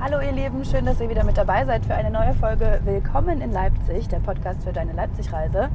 Hallo 0.00 0.20
ihr 0.20 0.30
Lieben, 0.30 0.64
schön, 0.64 0.86
dass 0.86 1.00
ihr 1.00 1.10
wieder 1.10 1.24
mit 1.24 1.36
dabei 1.36 1.64
seid 1.64 1.84
für 1.84 1.92
eine 1.92 2.12
neue 2.12 2.32
Folge 2.34 2.80
Willkommen 2.84 3.40
in 3.40 3.50
Leipzig, 3.50 4.06
der 4.06 4.20
Podcast 4.20 4.62
für 4.62 4.72
deine 4.72 4.92
Leipzig-Reise. 4.92 5.70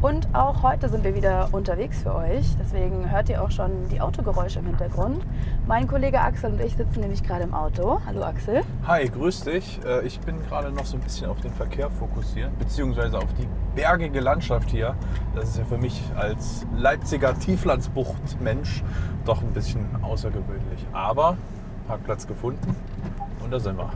Und 0.00 0.34
auch 0.34 0.62
heute 0.62 0.88
sind 0.88 1.04
wir 1.04 1.14
wieder 1.14 1.50
unterwegs 1.52 2.02
für 2.02 2.14
euch. 2.14 2.56
Deswegen 2.58 3.10
hört 3.10 3.28
ihr 3.28 3.42
auch 3.42 3.50
schon 3.50 3.70
die 3.90 4.00
Autogeräusche 4.00 4.60
im 4.60 4.66
Hintergrund. 4.66 5.22
Mein 5.66 5.86
Kollege 5.86 6.22
Axel 6.22 6.52
und 6.52 6.60
ich 6.62 6.74
sitzen 6.74 7.00
nämlich 7.00 7.22
gerade 7.22 7.44
im 7.44 7.52
Auto. 7.52 8.00
Hallo 8.06 8.22
Axel. 8.22 8.62
Hi, 8.86 9.10
grüß 9.10 9.42
dich. 9.42 9.78
Äh, 9.84 10.06
ich 10.06 10.20
bin 10.20 10.40
gerade 10.48 10.72
noch 10.72 10.86
so 10.86 10.96
ein 10.96 11.02
bisschen 11.02 11.28
auf 11.28 11.40
den 11.42 11.52
Verkehr 11.52 11.90
fokussiert, 11.90 12.58
beziehungsweise 12.58 13.18
auf 13.18 13.34
die 13.34 13.46
bergige 13.74 14.20
Landschaft 14.20 14.70
hier. 14.70 14.94
Das 15.34 15.50
ist 15.50 15.58
ja 15.58 15.66
für 15.66 15.78
mich 15.78 16.02
als 16.16 16.66
Leipziger 16.74 17.38
Tieflandsbucht-Mensch 17.38 18.82
doch 19.26 19.42
ein 19.42 19.52
bisschen 19.52 19.86
außergewöhnlich. 20.02 20.86
Aber 20.94 21.36
Parkplatz 21.86 22.26
gefunden 22.26 22.74
und 23.46 23.52
da 23.52 23.60
sind 23.60 23.78
wir. 23.78 23.90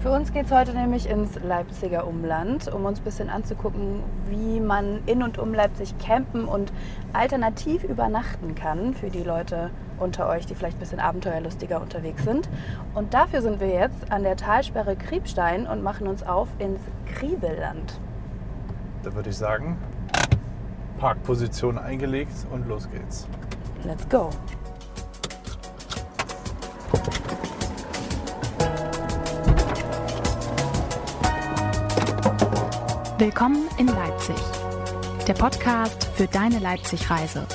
Für 0.00 0.12
uns 0.12 0.32
geht 0.32 0.46
es 0.46 0.52
heute 0.52 0.72
nämlich 0.72 1.08
ins 1.08 1.38
Leipziger 1.42 2.06
Umland, 2.06 2.72
um 2.72 2.84
uns 2.86 3.00
ein 3.00 3.04
bisschen 3.04 3.28
anzugucken, 3.28 4.02
wie 4.28 4.60
man 4.60 5.00
in 5.06 5.22
und 5.22 5.38
um 5.38 5.52
Leipzig 5.52 5.98
campen 5.98 6.46
und 6.46 6.72
alternativ 7.12 7.84
übernachten 7.84 8.54
kann 8.54 8.94
für 8.94 9.10
die 9.10 9.22
Leute 9.22 9.70
unter 9.98 10.26
euch, 10.28 10.46
die 10.46 10.54
vielleicht 10.54 10.76
ein 10.76 10.80
bisschen 10.80 11.00
abenteuerlustiger 11.00 11.82
unterwegs 11.82 12.24
sind. 12.24 12.48
Und 12.94 13.12
dafür 13.12 13.42
sind 13.42 13.60
wir 13.60 13.68
jetzt 13.68 14.10
an 14.10 14.22
der 14.22 14.36
Talsperre 14.36 14.96
Kriebstein 14.96 15.66
und 15.66 15.82
machen 15.82 16.06
uns 16.06 16.22
auf 16.22 16.48
ins 16.58 16.80
Kriebelland. 17.06 18.00
Da 19.02 19.14
würde 19.14 19.30
ich 19.30 19.36
sagen, 19.36 19.76
Parkposition 20.98 21.76
eingelegt 21.76 22.46
und 22.50 22.68
los 22.68 22.88
geht's. 22.90 23.26
Let's 23.84 24.08
go! 24.08 24.30
Willkommen 33.20 33.68
in 33.76 33.86
Leipzig, 33.86 34.34
der 35.28 35.34
Podcast 35.34 36.04
für 36.14 36.26
deine 36.26 36.58
Leipzig-Reise. 36.58 37.46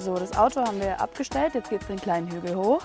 So, 0.00 0.16
das 0.16 0.36
Auto 0.36 0.60
haben 0.62 0.80
wir 0.80 1.00
abgestellt. 1.00 1.54
Jetzt 1.54 1.70
geht 1.70 1.82
es 1.82 1.86
den 1.86 2.00
kleinen 2.00 2.28
Hügel 2.32 2.56
hoch. 2.56 2.82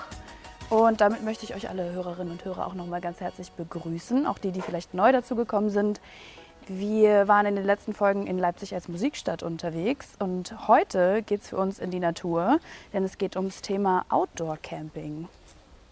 Und 0.70 1.02
damit 1.02 1.24
möchte 1.24 1.44
ich 1.44 1.56
euch 1.56 1.70
alle 1.70 1.92
Hörerinnen 1.92 2.34
und 2.34 2.46
Hörer 2.46 2.68
auch 2.68 2.76
nochmal 2.76 3.02
ganz 3.02 3.20
herzlich 3.20 3.52
begrüßen. 3.54 4.28
Auch 4.28 4.38
die, 4.38 4.52
die 4.52 4.62
vielleicht 4.62 4.94
neu 4.94 5.12
dazugekommen 5.12 5.72
sind. 5.72 6.02
Wir 6.70 7.28
waren 7.28 7.46
in 7.46 7.56
den 7.56 7.66
letzten 7.66 7.94
Folgen 7.94 8.26
in 8.26 8.38
Leipzig 8.38 8.74
als 8.74 8.88
Musikstadt 8.88 9.44
unterwegs 9.44 10.14
und 10.20 10.68
heute 10.70 11.22
geht 11.22 11.42
es 11.42 11.50
für 11.50 11.58
uns 11.58 11.78
in 11.78 11.92
die 11.92 12.00
Natur, 12.00 12.60
denn 12.94 13.04
es 13.04 13.18
geht 13.18 13.36
ums 13.36 13.62
Thema 13.62 14.06
Outdoor 14.08 14.58
Camping. 14.62 15.28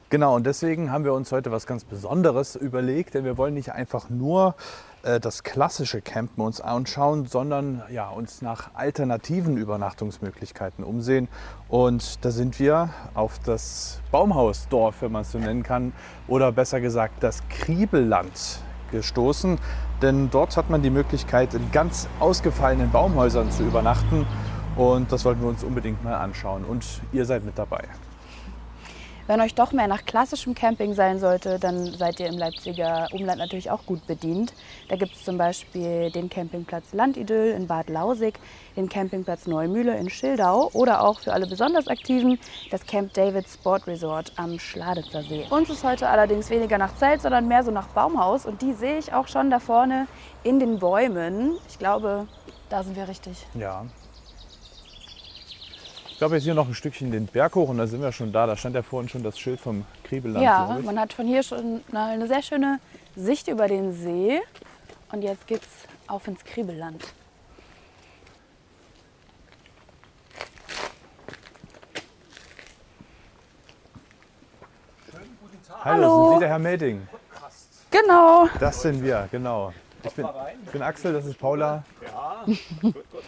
Genau, 0.09 0.36
und 0.36 0.45
deswegen 0.45 0.89
haben 0.89 1.03
wir 1.03 1.14
uns 1.14 1.31
heute 1.33 1.52
was 1.52 1.66
ganz 1.66 1.83
Besonderes 1.83 2.55
überlegt, 2.55 3.16
denn 3.16 3.25
wir 3.25 3.38
wollen 3.38 3.53
nicht 3.53 3.73
einfach 3.73 4.09
nur 4.09 4.55
äh, 5.03 5.19
das 5.19 5.44
klassische 5.44 6.02
Campen 6.02 6.42
uns 6.42 6.61
anschauen, 6.61 7.25
sondern 7.25 7.83
ja, 7.89 8.09
uns 8.09 8.42
nach 8.42 8.73
alternativen 8.73 9.58
Übernachtungsmöglichkeiten 9.58 10.86
umsehen. 10.86 11.27
Und 11.67 12.23
da 12.23 12.31
sind 12.31 12.59
wir 12.59 12.92
auf 13.14 13.39
das 13.39 13.99
Baumhausdorf, 14.11 15.02
wenn 15.02 15.11
man 15.11 15.23
es 15.23 15.31
so 15.31 15.38
nennen 15.38 15.64
kann, 15.64 15.92
oder 16.30 16.53
besser 16.53 16.80
gesagt 16.80 17.23
das 17.23 17.42
Kriebelland 17.49 18.61
gestoßen. 18.92 19.58
Denn 20.02 20.30
dort 20.30 20.58
hat 20.58 20.70
man 20.70 20.81
die 20.81 20.89
Möglichkeit, 20.89 21.53
in 21.53 21.72
ganz 21.72 22.08
ausgefallenen 22.20 22.92
Baumhäusern 22.92 23.52
zu 23.52 23.64
übernachten. 23.64 24.25
Und 24.75 25.11
das 25.11 25.25
wollten 25.25 25.42
wir 25.42 25.50
uns 25.50 25.64
unbedingt 25.64 26.03
mal 26.03 26.16
anschauen. 26.16 26.64
Und 26.64 26.86
ihr 27.11 27.26
seid 27.26 27.43
mit 27.43 27.58
dabei. 27.58 27.83
Wenn 29.27 29.39
euch 29.39 29.55
doch 29.55 29.71
mehr 29.71 29.87
nach 29.87 30.05
klassischem 30.05 30.55
Camping 30.55 30.93
sein 30.93 31.20
sollte, 31.20 31.59
dann 31.59 31.93
seid 31.93 32.20
ihr 32.20 32.27
im 32.27 32.37
Leipziger 32.37 33.08
Umland 33.11 33.37
natürlich 33.37 33.70
auch 33.70 33.86
gut 33.86 34.05
bedient. 34.08 34.54
Da 34.89 34.95
gibt 34.95 35.15
es 35.15 35.23
zum 35.23 35.37
Beispiel 35.37 36.11
den 36.11 36.30
Campingplatz 36.30 36.93
Landidyll 36.93 37.54
in 37.55 37.67
Bad 37.67 37.89
Lausig, 37.89 38.39
den 38.76 38.89
Campingplatz 38.89 39.48
Neumühle 39.48 39.98
in 39.98 40.10
Schildau 40.10 40.70
oder 40.73 41.04
auch 41.04 41.20
für 41.20 41.33
alle 41.33 41.48
besonders 41.48 41.87
Aktiven 41.87 42.39
das 42.71 42.86
Camp 42.86 43.14
David 43.14 43.48
Sport 43.48 43.87
Resort 43.87 44.33
am 44.37 44.60
Schladitzer 44.60 45.23
See. 45.23 45.45
Uns 45.49 45.70
ist 45.70 45.83
heute 45.83 46.10
allerdings 46.10 46.49
weniger 46.49 46.77
nach 46.77 46.95
Zelt, 46.95 47.21
sondern 47.21 47.48
mehr 47.48 47.64
so 47.64 47.71
nach 47.71 47.87
Baumhaus 47.87 48.45
und 48.45 48.61
die 48.61 48.73
sehe 48.73 48.98
ich 48.98 49.14
auch 49.14 49.27
schon 49.27 49.49
da 49.49 49.60
vorne 49.60 50.08
in 50.43 50.60
den 50.60 50.80
Bäumen. 50.80 51.58
Ich 51.70 51.77
glaube, 51.77 52.27
da 52.70 52.83
sind 52.83 52.95
wir 52.95 53.08
richtig. 53.08 53.45
Ja, 53.54 53.86
glaube, 56.21 56.36
jetzt 56.36 56.43
hier 56.43 56.54
noch 56.54 56.67
ein 56.67 56.76
Stückchen 56.76 57.09
den 57.09 57.26
Berg 57.26 57.55
hoch 57.55 57.70
und 57.70 57.80
da 57.80 57.87
sind 57.87 57.99
wir 57.99 58.11
schon 58.11 58.32
da. 58.32 58.45
Da 58.45 58.55
stand 58.55 58.76
ja 58.76 58.83
vorhin 58.83 59.09
schon 59.09 59.23
das 59.23 59.39
Schild 59.39 59.59
vom 59.59 59.86
Kriebelland. 60.04 60.45
Ja, 60.45 60.77
man 60.83 60.99
hat 60.99 61.14
von 61.14 61.26
hier 61.26 61.42
schon 61.42 61.82
eine 61.92 62.27
sehr 62.27 62.43
schöne 62.43 62.80
Sicht 63.15 63.48
über 63.48 63.67
den 63.67 63.92
See. 63.92 64.39
Und 65.11 65.23
jetzt 65.23 65.48
geht's 65.48 65.67
auf 66.05 66.27
ins 66.27 66.43
Kriebelland. 66.43 67.04
Hallo, 75.83 76.04
Hallo. 76.04 76.26
sind 76.26 76.33
Sie 76.36 76.39
der 76.42 76.49
Herr 76.49 76.60
Melding? 76.60 77.08
Genau. 77.89 78.48
Das 78.60 78.80
sind 78.83 79.04
wir, 79.04 79.27
genau. 79.31 79.73
Ich 80.04 80.14
bin, 80.14 80.27
ich 80.65 80.71
bin 80.71 80.83
Axel, 80.83 81.14
das 81.14 81.26
ist 81.26 81.39
Paula. 81.39 81.83
Ja, 82.05 82.45
gut, 82.80 82.93
gut. 82.93 83.23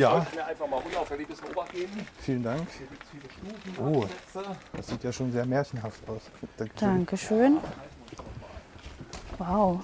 Ja, 0.00 0.26
Ich 0.30 0.34
mir 0.34 0.46
einfach 0.46 0.66
mal 0.66 0.80
bisschen 1.26 1.50
Obacht 1.50 1.72
geben. 1.74 2.06
vielen 2.20 2.42
Dank. 2.42 2.66
Hier 2.78 2.86
gibt 2.86 3.02
es 3.02 3.10
viele 3.10 3.52
Stufen. 3.68 3.86
Oh. 3.86 4.06
Das 4.72 4.86
sieht 4.86 5.04
ja 5.04 5.12
schon 5.12 5.30
sehr 5.30 5.44
märchenhaft 5.44 6.08
aus. 6.08 6.22
Dankeschön. 6.56 6.88
Dankeschön. 6.88 7.58
Wow. 9.36 9.80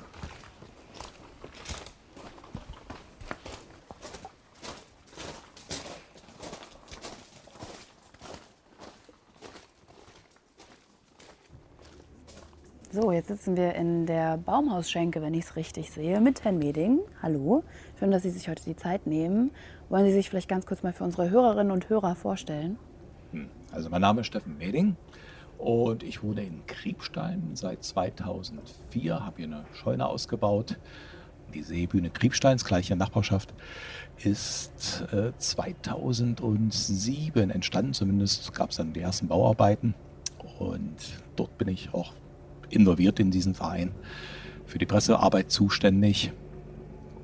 So, 12.99 13.13
jetzt 13.13 13.29
sitzen 13.29 13.59
wir 13.59 13.75
in 13.75 14.07
der 14.07 14.39
Baumhausschenke, 14.39 15.21
wenn 15.21 15.35
ich 15.35 15.45
es 15.45 15.57
richtig 15.57 15.91
sehe, 15.91 16.19
mit 16.19 16.45
Herrn 16.45 16.57
Meding. 16.57 17.01
Hallo, 17.21 17.63
schön, 17.99 18.11
dass 18.11 18.23
Sie 18.23 18.31
sich 18.31 18.49
heute 18.49 18.65
die 18.65 18.75
Zeit 18.75 19.07
nehmen. 19.07 19.51
Wollen 19.91 20.07
Sie 20.07 20.15
sich 20.15 20.31
vielleicht 20.31 20.49
ganz 20.49 20.65
kurz 20.65 20.83
mal 20.83 20.95
für 20.95 21.05
unsere 21.05 21.29
Hörerinnen 21.29 21.73
und 21.73 21.91
Hörer 21.91 22.17
vorstellen? 22.17 22.79
Also 23.71 23.91
mein 23.91 24.01
Name 24.01 24.23
ist 24.23 24.29
Steffen 24.29 24.57
Meding 24.57 24.97
und 25.59 26.05
ich 26.05 26.23
wohne 26.23 26.43
in 26.43 26.65
Kriebstein 26.67 27.51
seit 27.53 27.85
2004, 27.85 29.27
habe 29.27 29.37
hier 29.37 29.45
eine 29.45 29.67
Scheune 29.75 30.07
ausgebaut. 30.07 30.79
Die 31.53 31.63
Seebühne 31.63 32.09
Kriebsteins, 32.09 32.65
gleiche 32.65 32.97
Nachbarschaft, 32.97 33.53
ist 34.25 35.05
äh, 35.13 35.33
2007 35.37 37.51
entstanden. 37.51 37.93
Zumindest 37.93 38.55
gab 38.55 38.71
es 38.71 38.77
dann 38.77 38.95
die 38.95 39.01
ersten 39.01 39.29
Bauarbeiten 39.29 39.95
und 40.59 40.97
dort 41.37 41.59
bin 41.59 41.69
ich 41.69 41.93
auch 41.93 42.15
involviert 42.71 43.21
in 43.21 43.31
diesen 43.31 43.55
Verein, 43.55 43.93
für 44.67 44.79
die 44.79 44.87
Pressearbeit 44.87 45.51
zuständig. 45.51 46.33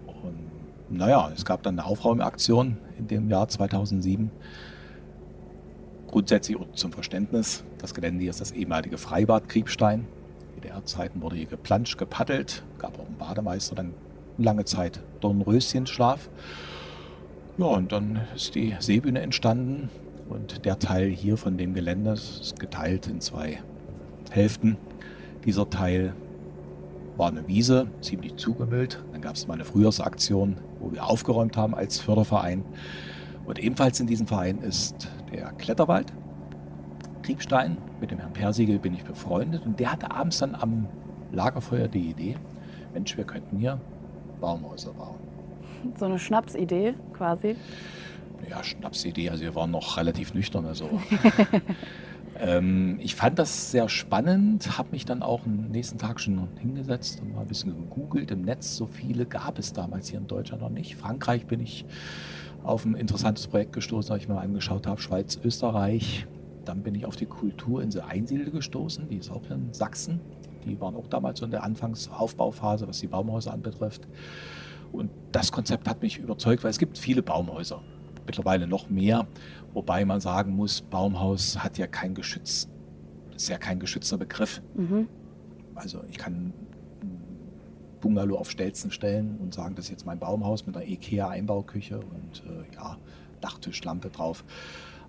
Und 0.06 0.96
naja, 0.98 1.30
es 1.34 1.44
gab 1.44 1.62
dann 1.62 1.78
eine 1.78 1.86
Aufräumaktion 1.86 2.76
in 2.98 3.08
dem 3.08 3.28
Jahr 3.28 3.48
2007. 3.48 4.30
Grundsätzlich 6.08 6.58
und 6.58 6.76
zum 6.76 6.92
Verständnis, 6.92 7.64
das 7.78 7.94
Gelände 7.94 8.20
hier 8.20 8.30
ist 8.30 8.40
das 8.40 8.52
ehemalige 8.52 8.98
Freibad 8.98 9.48
Kriebstein. 9.48 10.06
In 10.54 10.60
DDR-Zeiten 10.60 11.22
wurde 11.22 11.36
hier 11.36 11.46
geplanscht, 11.46 11.98
gepaddelt, 11.98 12.62
gab 12.78 12.98
auch 12.98 13.06
einen 13.06 13.16
Bademeister, 13.16 13.74
dann 13.74 13.94
lange 14.38 14.64
Zeit 14.64 15.00
Dornröschenschlaf. 15.20 16.28
Ja, 17.58 17.66
und 17.66 17.92
dann 17.92 18.20
ist 18.34 18.54
die 18.54 18.74
Seebühne 18.78 19.20
entstanden 19.20 19.90
und 20.28 20.64
der 20.64 20.78
Teil 20.78 21.10
hier 21.10 21.36
von 21.36 21.58
dem 21.58 21.74
Gelände 21.74 22.12
ist 22.12 22.58
geteilt 22.58 23.06
in 23.06 23.20
zwei 23.20 23.62
Hälften. 24.30 24.76
Dieser 25.44 25.68
Teil 25.68 26.14
war 27.16 27.28
eine 27.28 27.46
Wiese, 27.48 27.88
ziemlich 28.00 28.36
zugemüllt. 28.36 29.02
Dann 29.12 29.20
gab 29.20 29.34
es 29.34 29.46
mal 29.46 29.54
eine 29.54 29.64
Frühjahrsaktion, 29.64 30.56
wo 30.80 30.92
wir 30.92 31.04
aufgeräumt 31.04 31.56
haben 31.56 31.74
als 31.74 32.00
Förderverein. 32.00 32.64
Und 33.44 33.58
ebenfalls 33.58 33.98
in 34.00 34.06
diesem 34.06 34.26
Verein 34.26 34.58
ist 34.58 35.08
der 35.32 35.52
Kletterwald. 35.52 36.12
Kriebstein, 37.22 37.76
mit 38.00 38.10
dem 38.10 38.18
Herrn 38.18 38.32
Persigel 38.32 38.78
bin 38.78 38.94
ich 38.94 39.04
befreundet. 39.04 39.64
Und 39.66 39.78
der 39.80 39.92
hatte 39.92 40.10
abends 40.10 40.38
dann 40.38 40.54
am 40.54 40.88
Lagerfeuer 41.32 41.88
die 41.88 42.10
Idee, 42.10 42.36
Mensch, 42.92 43.16
wir 43.16 43.24
könnten 43.24 43.58
hier 43.58 43.80
Baumhäuser 44.40 44.92
bauen. 44.92 45.18
So 45.98 46.04
eine 46.04 46.20
Schnapsidee 46.20 46.94
quasi. 47.12 47.56
Ja, 48.48 48.62
Schnapsidee, 48.62 49.30
also 49.30 49.42
wir 49.42 49.56
waren 49.56 49.72
noch 49.72 49.96
relativ 49.96 50.32
nüchtern. 50.32 50.64
Also 50.64 50.88
Ähm, 52.42 52.98
ich 53.00 53.14
fand 53.14 53.38
das 53.38 53.70
sehr 53.70 53.88
spannend, 53.88 54.76
habe 54.76 54.88
mich 54.90 55.04
dann 55.04 55.22
auch 55.22 55.46
am 55.46 55.68
nächsten 55.70 55.96
Tag 55.98 56.18
schon 56.18 56.48
hingesetzt 56.58 57.20
und 57.22 57.34
mal 57.34 57.42
ein 57.42 57.46
bisschen 57.46 57.72
gegoogelt. 57.72 58.32
Im 58.32 58.42
Netz 58.42 58.76
so 58.76 58.86
viele 58.86 59.26
gab 59.26 59.60
es 59.60 59.72
damals 59.72 60.08
hier 60.08 60.18
in 60.18 60.26
Deutschland 60.26 60.60
noch 60.60 60.68
nicht. 60.68 60.96
Frankreich 60.96 61.46
bin 61.46 61.60
ich 61.60 61.84
auf 62.64 62.84
ein 62.84 62.96
interessantes 62.96 63.46
Projekt 63.46 63.72
gestoßen, 63.72 64.12
das 64.12 64.22
ich 64.22 64.28
mir 64.28 64.40
angeschaut 64.40 64.88
habe, 64.88 65.00
Schweiz, 65.00 65.38
Österreich. 65.44 66.26
Dann 66.64 66.82
bin 66.82 66.96
ich 66.96 67.06
auf 67.06 67.14
die 67.14 67.26
Kulturinsel 67.26 68.02
Einsiedel 68.02 68.50
gestoßen, 68.50 69.08
die 69.08 69.18
ist 69.18 69.30
auch 69.30 69.48
in 69.48 69.72
Sachsen. 69.72 70.20
Die 70.64 70.80
waren 70.80 70.96
auch 70.96 71.06
damals 71.06 71.40
in 71.42 71.50
der 71.52 71.62
Anfangsaufbauphase, 71.62 72.88
was 72.88 72.98
die 72.98 73.06
Baumhäuser 73.06 73.52
anbetrifft. 73.52 74.08
Und 74.90 75.10
das 75.30 75.52
Konzept 75.52 75.88
hat 75.88 76.02
mich 76.02 76.18
überzeugt, 76.18 76.64
weil 76.64 76.70
es 76.70 76.78
gibt 76.78 76.98
viele 76.98 77.22
Baumhäuser, 77.22 77.82
mittlerweile 78.26 78.66
noch 78.66 78.88
mehr, 78.88 79.26
wobei 79.72 80.04
man 80.04 80.20
sagen 80.20 80.54
muss, 80.54 80.80
Baumhaus 80.80 81.62
hat 81.62 81.78
ja 81.78 81.86
kein 81.86 82.14
Geschütz, 82.14 82.68
ist 83.34 83.48
ja 83.48 83.58
kein 83.58 83.80
geschützter 83.80 84.18
Begriff. 84.18 84.62
Mhm. 84.74 85.08
Also 85.74 86.02
ich 86.10 86.18
kann 86.18 86.52
Bungalow 88.00 88.36
auf 88.36 88.50
Stelzen 88.50 88.90
stellen 88.90 89.38
und 89.38 89.54
sagen, 89.54 89.74
das 89.74 89.86
ist 89.86 89.90
jetzt 89.90 90.06
mein 90.06 90.18
Baumhaus 90.18 90.66
mit 90.66 90.76
einer 90.76 90.86
IKEA-Einbauküche 90.86 92.00
und 92.00 92.42
äh, 92.46 92.74
ja, 92.74 92.98
Dachtischlampe 93.40 94.10
drauf. 94.10 94.44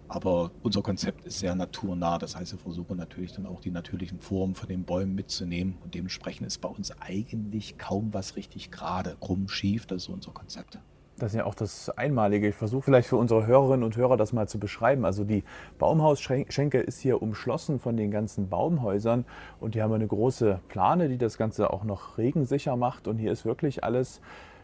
Aber 0.08 0.52
unser 0.62 0.82
Konzept 0.82 1.26
ist 1.26 1.40
sehr 1.40 1.56
naturnah. 1.56 2.20
Das 2.20 2.36
heißt, 2.36 2.52
wir 2.52 2.60
versuchen 2.60 2.98
natürlich 2.98 3.34
dann 3.34 3.46
auch 3.46 3.62
die 3.62 3.72
natürlichen 3.72 4.20
Formen 4.20 4.54
von 4.54 4.70
den 4.70 4.84
Bäumen 4.84 5.16
mitzunehmen. 5.16 5.78
Und 5.84 5.96
dementsprechend 5.96 6.46
ist 6.46 6.60
bei 6.60 6.70
uns 6.70 6.92
eigentlich 7.00 7.78
kaum 7.78 8.14
was 8.14 8.36
richtig 8.36 8.70
gerade, 8.70 9.18
krumm, 9.20 9.48
schief. 9.48 9.88
Das 9.88 10.04
ist 10.04 10.10
unser 10.10 10.32
Konzept. 10.32 10.78
Das 11.20 11.32
ist 11.32 11.38
ja 11.38 11.46
auch 11.46 11.56
das 11.56 11.90
Einmalige. 11.92 12.50
Ich 12.50 12.56
versuche 12.56 12.84
vielleicht 12.84 13.08
für 13.08 13.18
unsere 13.18 13.46
Hörerinnen 13.46 13.84
und 13.84 13.96
Hörer 13.96 14.18
das 14.18 14.34
mal 14.34 14.48
zu 14.48 14.60
beschreiben. 14.60 15.06
Also 15.06 15.24
die 15.24 15.44
Baumhausschenke 15.78 16.80
ist 16.80 17.00
hier 17.00 17.22
umschlossen 17.22 17.80
von 17.80 17.96
den 17.96 18.10
ganzen 18.10 18.50
Baumhäusern 18.50 19.26
und 19.60 19.76
die 19.76 19.84
haben 19.84 19.94
eine 19.94 20.08
große 20.08 20.60
Plane, 20.70 21.10
die 21.10 21.18
das 21.18 21.38
Ganze 21.38 21.72
auch 21.72 21.84
noch 21.84 22.18
regensicher 22.18 22.76
macht. 22.76 23.08
Und 23.08 23.20
hier 23.20 23.32
ist 23.32 23.46
wirklich 23.46 23.84
alles, 23.84 24.22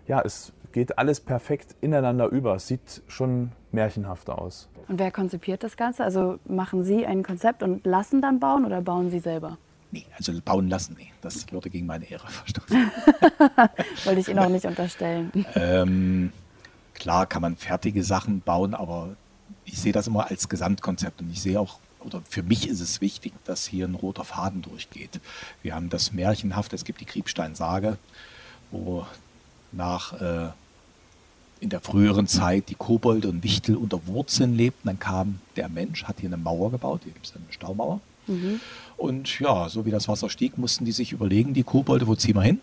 ja, 0.08 0.22
es 0.22 0.54
geht 0.72 0.98
alles 0.98 1.20
perfekt 1.20 1.76
ineinander 1.82 2.28
über. 2.28 2.56
Es 2.56 2.68
sieht 2.68 3.04
schon 3.08 3.52
märchenhaft 3.72 4.30
aus. 4.30 4.70
Und 4.88 4.98
wer 4.98 5.12
konzipiert 5.12 5.64
das 5.64 5.78
Ganze? 5.78 6.04
Also 6.04 6.40
machen 6.46 6.84
Sie 6.84 7.06
ein 7.06 7.22
Konzept 7.22 7.62
und 7.62 7.86
lassen 7.86 8.22
dann 8.22 8.40
bauen 8.40 8.66
oder 8.66 8.82
bauen 8.82 9.12
Sie 9.12 9.20
selber? 9.20 9.58
Nee, 9.92 10.06
also 10.16 10.32
bauen 10.44 10.70
lassen, 10.70 10.96
nee. 11.00 11.12
Das 11.22 11.52
würde 11.52 11.70
gegen 11.70 11.88
meine 11.88 12.10
Ehre 12.10 12.28
verstoßen. 12.28 12.78
Wollte 14.06 14.20
ich 14.20 14.28
Ihnen 14.28 14.40
auch 14.40 14.50
nicht 14.50 14.66
unterstellen. 14.66 15.32
Ähm, 15.56 16.32
klar 17.00 17.26
kann 17.26 17.42
man 17.42 17.58
fertige 17.58 18.04
Sachen 18.04 18.42
bauen, 18.42 18.74
aber 18.76 19.16
ich 19.66 19.80
sehe 19.80 19.94
das 19.94 20.08
immer 20.08 20.30
als 20.30 20.50
Gesamtkonzept 20.50 21.22
und 21.22 21.32
ich 21.32 21.42
sehe 21.42 21.60
auch, 21.60 21.80
oder 22.02 22.22
für 22.30 22.44
mich 22.44 22.68
ist 22.68 22.80
es 22.80 23.02
wichtig, 23.02 23.34
dass 23.46 23.66
hier 23.66 23.88
ein 23.88 23.96
roter 23.96 24.24
Faden 24.24 24.62
durchgeht. 24.62 25.20
Wir 25.64 25.76
haben 25.76 25.90
das 25.90 26.14
Märchenhaft, 26.14 26.74
es 26.74 26.86
gibt 26.86 27.02
die 27.02 27.06
Kriebsteinsage, 27.06 27.98
wo 28.72 29.06
nach 29.72 30.14
äh, 30.22 30.50
in 31.60 31.70
der 31.70 31.82
früheren 31.82 32.28
Zeit 32.28 32.70
die 32.70 32.76
Kobolde 32.76 33.28
und 33.28 33.44
Wichtel 33.44 33.76
unter 33.76 34.08
Wurzeln 34.08 34.56
lebten. 34.56 34.88
Dann 34.88 35.00
kam 35.00 35.40
der 35.56 35.70
Mensch, 35.70 36.06
hat 36.06 36.20
hier 36.20 36.30
eine 36.30 36.38
Mauer 36.38 36.72
gebaut, 36.72 37.02
hier 37.04 37.12
gibt 37.12 37.26
es 37.26 37.36
eine 37.36 37.44
Staumauer. 37.52 38.00
Mhm. 38.28 38.60
Und 38.96 39.40
ja, 39.40 39.68
so 39.70 39.86
wie 39.86 39.92
das 39.92 40.08
Wasser 40.08 40.30
stieg, 40.30 40.58
mussten 40.58 40.86
die 40.86 40.92
sich 40.92 41.12
überlegen, 41.12 41.54
die 41.54 41.64
Kobolde, 41.64 42.08
wo 42.08 42.16
ziehen 42.16 42.36
wir 42.36 42.44
hin? 42.44 42.62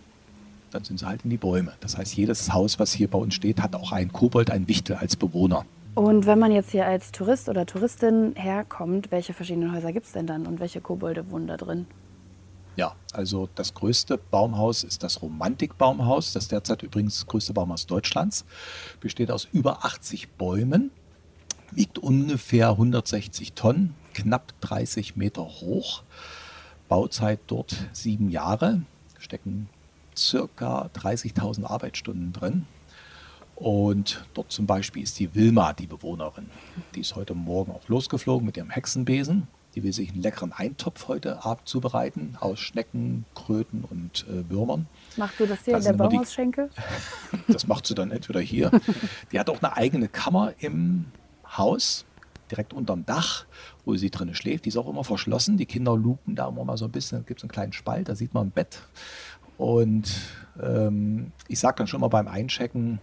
Dann 0.77 0.85
sind 0.85 1.01
sie 1.01 1.07
halt 1.07 1.25
in 1.25 1.31
die 1.31 1.39
Bäume. 1.39 1.73
Das 1.81 1.97
heißt, 1.97 2.15
jedes 2.19 2.53
Haus, 2.53 2.79
was 2.79 2.93
hier 2.93 3.09
bei 3.09 3.17
uns 3.17 3.33
steht, 3.33 3.63
hat 3.63 3.75
auch 3.75 3.93
einen 3.93 4.13
Kobold, 4.13 4.51
einen 4.51 4.69
Wichtel 4.69 4.97
als 4.97 5.17
Bewohner. 5.17 5.65
Und 5.95 6.27
wenn 6.27 6.39
man 6.39 6.53
jetzt 6.53 6.71
hier 6.71 6.85
als 6.85 7.13
Tourist 7.13 7.49
oder 7.49 7.65
Touristin 7.65 8.35
herkommt, 8.35 9.11
welche 9.11 9.33
verschiedenen 9.33 9.73
Häuser 9.73 9.95
gibt 9.95 10.05
es 10.05 10.13
denn 10.13 10.27
dann 10.27 10.47
und 10.47 10.61
welche 10.61 10.83
Kobolde 10.83 11.31
wohnen 11.31 11.47
da 11.47 11.57
drin? 11.57 11.87
Ja, 12.77 12.95
also 13.15 13.49
das 13.55 13.73
größte 13.73 14.19
Baumhaus 14.19 14.85
ist 14.85 15.03
das 15.03 15.23
Romantikbaumhaus. 15.23 16.35
Das 16.35 16.49
derzeit 16.49 16.83
übrigens 16.83 17.21
das 17.21 17.27
größte 17.27 17.55
Baumhaus 17.55 17.87
Deutschlands. 17.87 18.45
Besteht 19.01 19.31
aus 19.31 19.49
über 19.51 19.87
80 19.87 20.33
Bäumen, 20.33 20.91
wiegt 21.71 21.99
ungefähr 21.99 22.69
160 22.69 23.55
Tonnen, 23.55 23.95
knapp 24.13 24.53
30 24.61 25.17
Meter 25.17 25.41
hoch. 25.41 26.03
Bauzeit 26.91 27.41
dort 27.47 27.75
sieben 27.95 28.31
Jahre, 28.31 28.83
stecken 29.19 29.71
circa 30.19 30.91
30.000 30.95 31.65
Arbeitsstunden 31.65 32.33
drin. 32.33 32.67
Und 33.55 34.27
dort 34.35 34.53
zum 34.53 34.67
Beispiel 34.67 35.03
ist 35.03 35.19
die 35.19 35.35
Wilma 35.35 35.73
die 35.73 35.87
Bewohnerin. 35.87 36.51
Die 36.95 37.01
ist 37.01 37.17
heute 37.17 37.35
Morgen 37.35 37.73
auch 37.73 37.89
losgeflogen 37.89 38.45
mit 38.45 38.57
ihrem 38.57 38.71
Hexenbesen 38.71 39.49
die 39.77 39.83
will 39.83 39.93
sich 39.93 40.11
einen 40.11 40.23
leckeren 40.23 40.53
Eintopf 40.53 41.07
heute 41.07 41.45
Abend 41.45 41.69
zubereiten 41.69 42.37
aus 42.41 42.59
Schnecken, 42.59 43.27
Kröten 43.35 43.85
und 43.85 44.27
äh, 44.27 44.49
Würmern. 44.51 44.87
Macht 45.17 45.37
sie 45.37 45.47
das 45.47 45.65
hier 45.65 45.75
das 45.75 45.85
in 45.85 45.93
der 45.93 46.05
Baumhausschenke? 46.05 46.71
das 47.49 47.67
macht 47.67 47.87
sie 47.87 47.95
dann 47.95 48.11
entweder 48.11 48.41
hier. 48.41 48.71
Die 49.33 49.39
hat 49.39 49.51
auch 49.51 49.63
eine 49.63 49.77
eigene 49.77 50.09
Kammer 50.09 50.55
im 50.61 51.05
Haus, 51.47 52.07
direkt 52.51 52.73
unterm 52.73 53.05
Dach, 53.05 53.45
wo 53.85 53.95
sie 53.97 54.11
drinnen 54.11 54.35
schläft. 54.35 54.65
Die 54.65 54.71
ist 54.71 54.79
auch 54.79 54.89
immer 54.89 55.05
verschlossen. 55.05 55.59
Die 55.59 55.67
Kinder 55.67 55.95
lupen 55.95 56.35
da 56.37 56.49
immer 56.49 56.65
mal 56.65 56.79
so 56.79 56.87
ein 56.87 56.93
bisschen. 56.93 57.19
Da 57.19 57.25
gibt 57.25 57.41
es 57.41 57.45
einen 57.45 57.53
kleinen 57.53 57.75
Spalt, 57.75 58.09
da 58.09 58.15
sieht 58.17 58.33
man 58.33 58.47
ein 58.47 58.53
Bett. 58.53 58.81
Und 59.59 60.13
ähm, 60.63 61.33
ich 61.49 61.59
sage 61.59 61.77
dann 61.79 61.87
schon 61.87 62.01
mal 62.01 62.09
beim 62.09 62.29
Einchecken, 62.29 63.01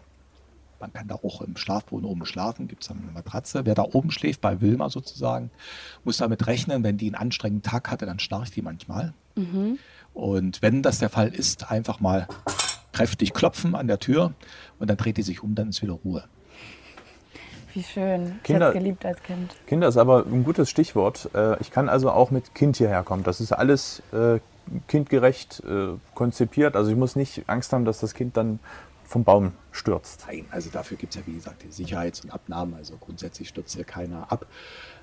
man 0.80 0.92
kann 0.92 1.08
da 1.08 1.16
auch 1.16 1.42
im 1.42 1.56
Schlafboden 1.56 2.06
oben 2.06 2.26
schlafen, 2.26 2.68
gibt 2.68 2.84
es 2.84 2.92
eine 2.92 3.00
Matratze. 3.14 3.66
Wer 3.66 3.74
da 3.74 3.84
oben 3.84 4.12
schläft, 4.12 4.42
bei 4.42 4.60
Wilma 4.60 4.90
sozusagen, 4.90 5.50
muss 6.04 6.18
damit 6.18 6.46
rechnen, 6.46 6.84
wenn 6.84 6.98
die 6.98 7.06
einen 7.06 7.16
anstrengenden 7.16 7.64
Tag 7.64 7.90
hatte, 7.90 8.06
dann 8.06 8.20
schnarcht 8.20 8.54
die 8.56 8.62
manchmal. 8.62 9.14
Mhm. 9.36 9.80
Und 10.14 10.62
wenn 10.62 10.82
das 10.82 11.00
der 11.00 11.10
Fall 11.10 11.30
ist, 11.30 11.72
einfach 11.72 12.02
mal 12.02 12.28
kräftig 12.92 13.34
klopfen 13.34 13.76
an 13.76 13.88
der 13.88 14.00
Tür 14.00 14.34
und 14.78 14.90
dann 14.90 14.98
dreht 14.98 15.16
die 15.16 15.24
sich 15.24 15.42
um, 15.42 15.56
dann 15.56 15.70
ist 15.70 15.82
wieder 15.82 15.94
Ruhe. 15.94 16.26
Wie 17.74 17.84
schön. 17.84 18.40
Kinder, 18.44 18.68
ich 18.68 18.78
geliebt 18.78 19.06
als 19.06 19.24
Kind. 19.24 19.56
Kinder 19.66 19.88
ist 19.88 19.98
aber 19.98 20.26
ein 20.26 20.44
gutes 20.44 20.70
Stichwort. 20.70 21.30
Äh, 21.34 21.60
ich 21.60 21.72
kann 21.72 21.90
also 21.90 22.12
auch 22.12 22.30
mit 22.30 22.54
Kind 22.54 22.78
hierher 22.78 23.04
kommen. 23.04 23.24
Das 23.24 23.42
ist 23.42 23.52
alles 23.52 24.04
äh, 24.12 24.40
kindgerecht 24.88 25.62
äh, 25.66 25.98
konzipiert. 26.16 26.76
Also 26.76 26.92
ich 26.92 26.98
muss 26.98 27.16
nicht 27.16 27.44
Angst 27.48 27.74
haben, 27.74 27.86
dass 27.86 28.00
das 28.00 28.14
Kind 28.14 28.38
dann 28.38 28.60
vom 29.06 29.24
Baum 29.24 29.52
stürzt. 29.72 30.26
Nein, 30.28 30.46
also 30.50 30.70
dafür 30.70 30.98
gibt 30.98 31.14
es 31.14 31.22
ja 31.22 31.28
wie 31.28 31.36
gesagt 31.36 31.64
die 31.64 31.72
Sicherheits- 31.72 32.22
und 32.22 32.32
Abnahmen, 32.32 32.74
also 32.74 32.96
grundsätzlich 32.98 33.50
stürzt 33.50 33.76
hier 33.76 33.84
keiner 33.84 34.32
ab. 34.32 34.48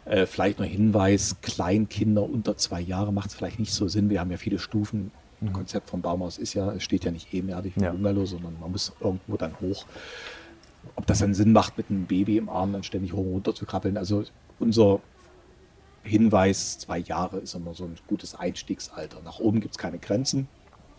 Äh, 0.05 0.27
vielleicht 0.27 0.59
noch 0.59 0.67
Hinweis, 0.67 1.37
Kleinkinder 1.43 2.23
unter 2.23 2.57
zwei 2.57 2.81
Jahre 2.81 3.13
macht 3.13 3.29
es 3.29 3.35
vielleicht 3.35 3.59
nicht 3.59 3.73
so 3.73 3.89
Sinn. 3.89 4.11
Wir 4.11 4.21
haben 4.21 4.31
ja 4.31 4.37
viele 4.37 4.59
Stufen. 4.59 5.13
Mhm. 5.41 5.47
Das 5.47 5.53
Konzept 5.55 5.91
vom 5.91 6.01
Baumhaus 6.01 6.39
ist 6.39 6.55
ja, 6.55 6.73
es 6.73 6.83
steht 6.83 7.05
ja 7.05 7.11
nicht 7.11 7.33
ebenerdig 7.33 7.75
wie 7.77 7.83
ja. 7.83 7.93
Bungalow, 7.93 8.27
sondern 8.27 8.59
man 8.59 8.73
muss 8.73 8.93
irgendwo 9.01 9.37
dann 9.37 9.55
hoch. 9.61 9.85
Ob 10.97 11.07
das 11.07 11.19
dann 11.19 11.35
Sinn 11.35 11.53
macht, 11.53 11.77
mit 11.77 11.91
einem 11.91 12.07
Baby 12.07 12.39
im 12.39 12.49
Arm 12.49 12.73
dann 12.73 12.83
ständig 12.83 13.13
hoch 13.13 13.19
und 13.19 13.33
runter 13.33 13.55
zu 13.55 13.67
krabbeln. 13.67 13.99
Also 13.99 14.25
unser 14.59 15.01
Hinweis, 16.03 16.79
zwei 16.79 16.99
Jahre 16.99 17.39
ist 17.39 17.55
immer 17.55 17.75
so 17.75 17.85
ein 17.85 17.97
gutes 18.07 18.35
Einstiegsalter. 18.35 19.21
Nach 19.23 19.39
oben 19.39 19.61
gibt 19.61 19.75
es 19.75 19.79
keine 19.79 19.99
Grenzen. 19.99 20.49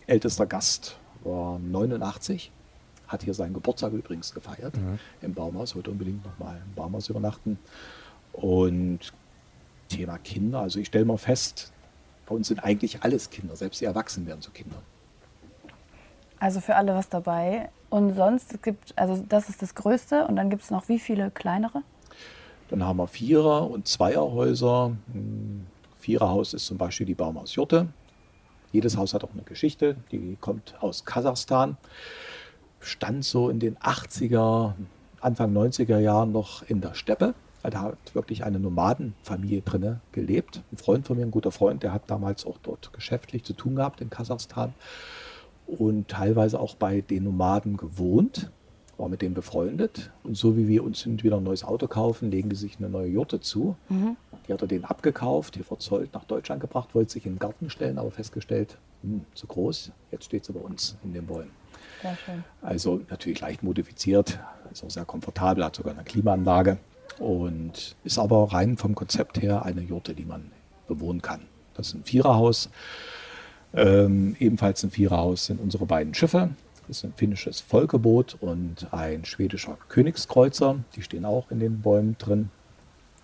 Ältester 0.07 0.45
Gast 0.45 0.97
war 1.23 1.59
89 1.59 2.51
hat 3.07 3.23
hier 3.23 3.33
seinen 3.33 3.53
Geburtstag 3.53 3.91
übrigens 3.91 4.33
gefeiert 4.33 4.75
mhm. 4.77 4.99
im 5.21 5.33
Baumhaus, 5.33 5.75
wollte 5.75 5.91
unbedingt 5.91 6.25
nochmal 6.25 6.61
im 6.65 6.73
Baumhaus 6.75 7.09
übernachten. 7.09 7.59
Und 8.31 9.13
Thema 9.89 10.17
Kinder, 10.17 10.61
also 10.61 10.79
ich 10.79 10.87
stelle 10.87 11.05
mal 11.05 11.17
fest, 11.17 11.73
bei 12.25 12.35
uns 12.35 12.47
sind 12.47 12.59
eigentlich 12.59 13.03
alles 13.03 13.29
Kinder, 13.29 13.55
selbst 13.55 13.81
die 13.81 13.85
Erwachsenen 13.85 14.27
werden 14.27 14.41
zu 14.41 14.51
Kindern. 14.51 14.81
Also 16.39 16.61
für 16.61 16.75
alle 16.75 16.95
was 16.95 17.09
dabei. 17.09 17.69
Und 17.89 18.15
sonst 18.15 18.53
es 18.53 18.61
gibt, 18.61 18.97
also 18.97 19.21
das 19.27 19.49
ist 19.49 19.61
das 19.61 19.75
Größte 19.75 20.25
und 20.27 20.37
dann 20.37 20.49
gibt 20.49 20.63
es 20.63 20.71
noch 20.71 20.87
wie 20.87 20.97
viele 20.97 21.29
kleinere? 21.29 21.83
Dann 22.71 22.83
haben 22.83 22.97
wir 22.97 23.07
Vierer- 23.07 23.69
und 23.69 23.87
Zweierhäuser. 23.87 24.97
Ein 25.13 25.67
Viererhaus 25.99 26.55
ist 26.55 26.65
zum 26.65 26.79
Beispiel 26.79 27.05
die 27.05 27.13
Baumhausjurte. 27.13 27.87
Jedes 28.71 28.97
Haus 28.97 29.13
hat 29.13 29.23
auch 29.23 29.33
eine 29.33 29.43
Geschichte, 29.43 29.97
die 30.11 30.37
kommt 30.39 30.73
aus 30.81 31.05
Kasachstan 31.05 31.77
stand 32.81 33.23
so 33.23 33.49
in 33.49 33.59
den 33.59 33.77
80er, 33.77 34.73
Anfang 35.21 35.55
90er 35.55 35.99
Jahren 35.99 36.31
noch 36.31 36.63
in 36.63 36.81
der 36.81 36.93
Steppe. 36.93 37.33
Da 37.63 37.81
hat 37.81 38.15
wirklich 38.15 38.43
eine 38.43 38.59
Nomadenfamilie 38.59 39.61
drinne 39.61 40.01
gelebt. 40.11 40.63
Ein 40.71 40.77
Freund 40.77 41.05
von 41.05 41.17
mir, 41.17 41.23
ein 41.23 41.31
guter 41.31 41.51
Freund, 41.51 41.83
der 41.83 41.93
hat 41.93 42.09
damals 42.09 42.45
auch 42.45 42.57
dort 42.63 42.91
geschäftlich 42.91 43.43
zu 43.43 43.53
tun 43.53 43.75
gehabt 43.75 44.01
in 44.01 44.09
Kasachstan 44.09 44.73
und 45.67 46.07
teilweise 46.07 46.59
auch 46.59 46.75
bei 46.75 47.01
den 47.01 47.25
Nomaden 47.25 47.77
gewohnt, 47.77 48.49
war 49.01 49.09
mit 49.09 49.21
denen 49.21 49.33
befreundet. 49.33 50.11
Und 50.23 50.37
so 50.37 50.55
wie 50.55 50.67
wir 50.67 50.83
uns 50.83 51.05
wieder 51.05 51.37
ein 51.37 51.43
neues 51.43 51.63
Auto 51.63 51.87
kaufen, 51.87 52.31
legen 52.31 52.49
die 52.49 52.55
sich 52.55 52.77
eine 52.77 52.87
neue 52.87 53.07
Jurte 53.07 53.41
zu. 53.41 53.75
Mhm. 53.89 54.15
Die 54.47 54.53
hat 54.53 54.61
er 54.61 54.67
denen 54.67 54.85
abgekauft, 54.85 55.55
hier 55.55 55.65
verzollt 55.65 56.13
nach 56.13 56.23
Deutschland 56.23 56.61
gebracht, 56.61 56.95
wollte 56.95 57.11
sich 57.11 57.25
in 57.25 57.33
den 57.33 57.39
Garten 57.39 57.69
stellen, 57.69 57.97
aber 57.97 58.11
festgestellt, 58.11 58.77
hm, 59.01 59.25
zu 59.33 59.47
groß, 59.47 59.91
jetzt 60.11 60.25
steht 60.25 60.45
sie 60.45 60.53
bei 60.53 60.59
uns 60.59 60.95
in 61.03 61.13
den 61.13 61.25
Bäumen. 61.25 61.51
Also 62.61 63.01
natürlich 63.09 63.41
leicht 63.41 63.63
modifiziert, 63.63 64.39
ist 64.71 64.83
auch 64.83 64.89
sehr 64.89 65.05
komfortabel, 65.05 65.63
hat 65.63 65.75
sogar 65.75 65.93
eine 65.93 66.03
Klimaanlage 66.03 66.77
und 67.19 67.95
ist 68.03 68.17
aber 68.17 68.53
rein 68.53 68.77
vom 68.77 68.95
Konzept 68.95 69.41
her 69.41 69.65
eine 69.65 69.81
Jurte, 69.81 70.13
die 70.13 70.25
man 70.25 70.51
bewohnen 70.87 71.21
kann. 71.21 71.41
Das 71.75 71.87
ist 71.87 71.93
ein 71.95 72.03
Viererhaus. 72.03 72.69
Ähm, 73.73 74.35
ebenfalls 74.39 74.83
ein 74.83 74.91
Viererhaus 74.91 75.45
sind 75.45 75.59
unsere 75.59 75.85
beiden 75.85 76.13
Schiffe. 76.13 76.49
Das 76.91 76.97
ist 76.97 77.03
ein 77.05 77.13
finnisches 77.15 77.61
Volkeboot 77.61 78.35
und 78.41 78.87
ein 78.91 79.23
schwedischer 79.23 79.77
Königskreuzer. 79.87 80.75
Die 80.93 81.01
stehen 81.01 81.23
auch 81.23 81.49
in 81.49 81.61
den 81.61 81.79
Bäumen 81.79 82.17
drin. 82.17 82.49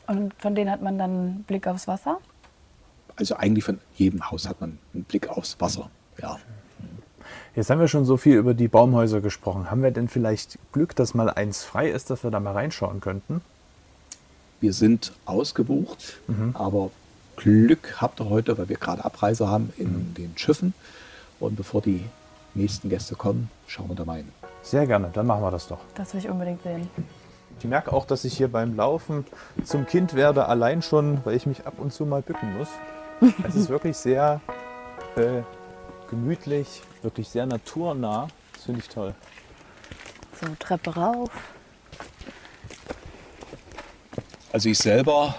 Und 0.07 0.33
von 0.37 0.55
denen 0.55 0.71
hat 0.71 0.81
man 0.81 0.97
dann 0.97 1.43
Blick 1.43 1.67
aufs 1.67 1.85
Wasser? 1.85 2.19
Also 3.17 3.35
eigentlich 3.35 3.65
von 3.65 3.81
jedem 3.97 4.31
Haus 4.31 4.47
hat 4.47 4.61
man 4.61 4.79
einen 4.93 5.03
Blick 5.03 5.27
aufs 5.27 5.59
Wasser. 5.59 5.89
Ja. 6.21 6.39
Jetzt 7.57 7.69
haben 7.69 7.81
wir 7.81 7.89
schon 7.89 8.05
so 8.05 8.15
viel 8.15 8.37
über 8.37 8.53
die 8.53 8.69
Baumhäuser 8.69 9.19
gesprochen. 9.19 9.69
Haben 9.69 9.83
wir 9.83 9.91
denn 9.91 10.07
vielleicht 10.07 10.57
Glück, 10.71 10.95
dass 10.95 11.13
mal 11.13 11.29
eins 11.29 11.65
frei 11.65 11.89
ist, 11.89 12.09
dass 12.09 12.23
wir 12.23 12.31
da 12.31 12.39
mal 12.39 12.53
reinschauen 12.53 13.01
könnten? 13.01 13.41
Wir 14.61 14.71
sind 14.71 15.11
ausgebucht, 15.25 16.21
aber 16.53 16.89
Glück 17.35 17.97
habt 17.99 18.21
ihr 18.21 18.29
heute, 18.29 18.57
weil 18.57 18.69
wir 18.69 18.77
gerade 18.77 19.03
Abreise 19.03 19.49
haben 19.49 19.73
in 19.77 20.13
den 20.13 20.37
Schiffen. 20.37 20.73
Und 21.41 21.57
bevor 21.57 21.81
die 21.81 22.05
nächsten 22.57 22.89
Gäste 22.89 23.15
kommen, 23.15 23.49
schauen 23.67 23.87
wir 23.87 23.95
da 23.95 24.05
mal 24.05 24.17
hin. 24.17 24.31
Sehr 24.61 24.85
gerne, 24.85 25.09
dann 25.13 25.25
machen 25.25 25.41
wir 25.41 25.51
das 25.51 25.67
doch. 25.67 25.79
Das 25.95 26.13
will 26.13 26.19
ich 26.19 26.29
unbedingt 26.29 26.61
sehen. 26.63 26.89
Ich 27.59 27.65
merke 27.65 27.91
auch, 27.93 28.05
dass 28.05 28.25
ich 28.25 28.37
hier 28.37 28.49
beim 28.49 28.75
Laufen 28.75 29.25
zum 29.63 29.87
Kind 29.87 30.13
werde, 30.13 30.47
allein 30.47 30.81
schon, 30.81 31.21
weil 31.23 31.35
ich 31.35 31.45
mich 31.45 31.65
ab 31.65 31.75
und 31.77 31.91
zu 31.91 32.05
mal 32.05 32.21
bücken 32.21 32.57
muss. 32.57 32.67
Es 33.47 33.55
ist 33.55 33.69
wirklich 33.69 33.97
sehr 33.97 34.41
äh, 35.15 35.41
gemütlich, 36.09 36.83
wirklich 37.01 37.29
sehr 37.29 37.45
naturnah. 37.45 38.27
Das 38.53 38.63
finde 38.63 38.81
ich 38.81 38.89
toll. 38.89 39.15
So, 40.39 40.47
Treppe 40.59 40.95
rauf. 40.95 41.31
Also 44.51 44.69
ich 44.69 44.77
selber 44.77 45.35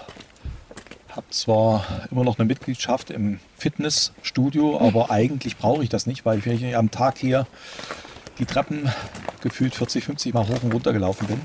habe 1.19 1.29
zwar 1.31 1.85
immer 2.11 2.23
noch 2.23 2.39
eine 2.39 2.47
Mitgliedschaft 2.47 3.09
im 3.09 3.41
Fitnessstudio, 3.57 4.79
aber 4.79 5.11
eigentlich 5.11 5.57
brauche 5.57 5.83
ich 5.83 5.89
das 5.89 6.05
nicht, 6.05 6.25
weil 6.25 6.39
ich 6.39 6.45
wenn 6.45 6.53
ich 6.53 6.77
am 6.77 6.91
Tag 6.91 7.17
hier 7.17 7.45
die 8.37 8.45
Treppen 8.45 8.89
gefühlt 9.41 9.75
40, 9.75 10.05
50 10.05 10.33
Mal 10.33 10.47
hoch 10.47 10.63
und 10.63 10.73
runter 10.73 10.93
gelaufen 10.93 11.27
bin. 11.27 11.41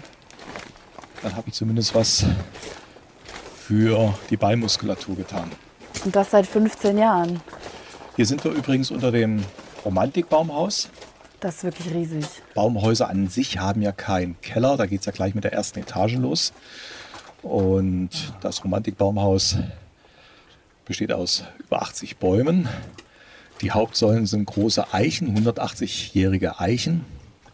Dann 1.23 1.35
habe 1.35 1.49
ich 1.49 1.55
zumindest 1.55 1.93
was 1.93 2.25
für 3.59 4.15
die 4.31 4.37
Beinmuskulatur 4.37 5.17
getan. 5.17 5.51
Und 6.05 6.15
das 6.15 6.31
seit 6.31 6.47
15 6.47 6.97
Jahren. 6.97 7.41
Hier 8.15 8.27
sind 8.27 8.45
wir 8.45 8.53
übrigens 8.53 8.93
unter 8.93 9.11
dem 9.11 9.45
Romantikbaumhaus. 9.85 10.89
Das 11.41 11.57
ist 11.57 11.65
wirklich 11.65 11.93
riesig. 11.93 12.27
Baumhäuser 12.55 13.11
an 13.11 13.27
sich 13.27 13.59
haben 13.59 13.83
ja 13.83 13.91
keinen 13.91 14.41
Keller, 14.41 14.77
da 14.77 14.87
geht 14.87 15.01
es 15.01 15.07
ja 15.07 15.13
gleich 15.13 15.35
mit 15.35 15.43
der 15.43 15.53
ersten 15.53 15.81
Etage 15.81 16.15
los. 16.15 16.53
Und 17.45 18.33
das 18.41 18.65
Romantikbaumhaus 18.65 19.59
besteht 20.87 21.13
aus 21.13 21.45
über 21.59 21.83
80 21.83 22.17
Bäumen. 22.17 22.69
Die 23.61 23.71
Hauptsäulen 23.71 24.27
sind 24.27 24.47
große 24.47 24.93
Eichen, 24.93 25.37
180-jährige 25.39 26.59
Eichen, 26.59 27.05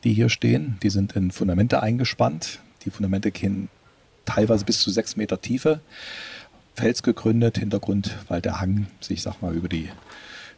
die 0.05 0.15
hier 0.15 0.29
stehen. 0.29 0.79
Die 0.83 0.91
sind 0.91 1.17
in 1.17 1.33
Fundamente 1.33 1.83
eingespannt. 1.83 2.61
Die 2.85 2.91
Fundamente 2.91 3.33
gehen 3.33 3.69
teilweise 4.25 4.65
bis 4.65 4.81
zu 4.81 4.91
sechs 4.91 5.17
Meter 5.17 5.41
Tiefe. 5.41 5.81
Fels 6.75 7.03
gegründet, 7.03 7.59
Hintergrund, 7.59 8.17
weil 8.29 8.41
der 8.41 8.61
Hang 8.61 8.87
sich, 9.01 9.23
sag 9.23 9.43
mal, 9.43 9.55
über 9.55 9.69
die 9.69 9.91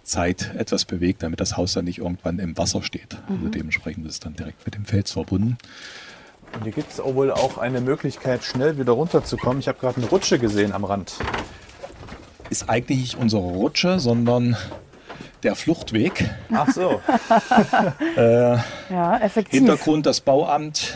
Zeit 0.02 0.54
etwas 0.56 0.84
bewegt, 0.84 1.22
damit 1.22 1.40
das 1.40 1.56
Haus 1.56 1.72
dann 1.72 1.86
nicht 1.86 1.98
irgendwann 1.98 2.38
im 2.38 2.56
Wasser 2.58 2.82
steht. 2.82 3.16
Also 3.28 3.48
dementsprechend 3.48 4.06
ist 4.06 4.12
es 4.12 4.20
dann 4.20 4.36
direkt 4.36 4.64
mit 4.66 4.74
dem 4.74 4.84
Fels 4.84 5.12
verbunden. 5.12 5.56
Und 6.54 6.64
hier 6.64 6.72
gibt 6.72 6.92
es 6.92 7.00
auch 7.00 7.14
wohl 7.14 7.30
auch 7.30 7.58
eine 7.58 7.80
Möglichkeit, 7.80 8.44
schnell 8.44 8.78
wieder 8.78 8.92
runterzukommen. 8.92 9.60
Ich 9.60 9.68
habe 9.68 9.78
gerade 9.78 9.96
eine 9.96 10.06
Rutsche 10.06 10.38
gesehen 10.38 10.72
am 10.72 10.84
Rand. 10.84 11.14
Ist 12.50 12.68
eigentlich 12.68 12.98
nicht 12.98 13.14
unsere 13.16 13.42
Rutsche, 13.42 13.98
sondern 13.98 14.56
der 15.42 15.56
Fluchtweg. 15.56 16.30
Ach 16.52 16.68
so. 16.70 17.00
Ja, 18.90 19.18
effektiv. 19.18 19.58
Hintergrund, 19.58 20.04
das 20.04 20.20
Bauamt 20.20 20.94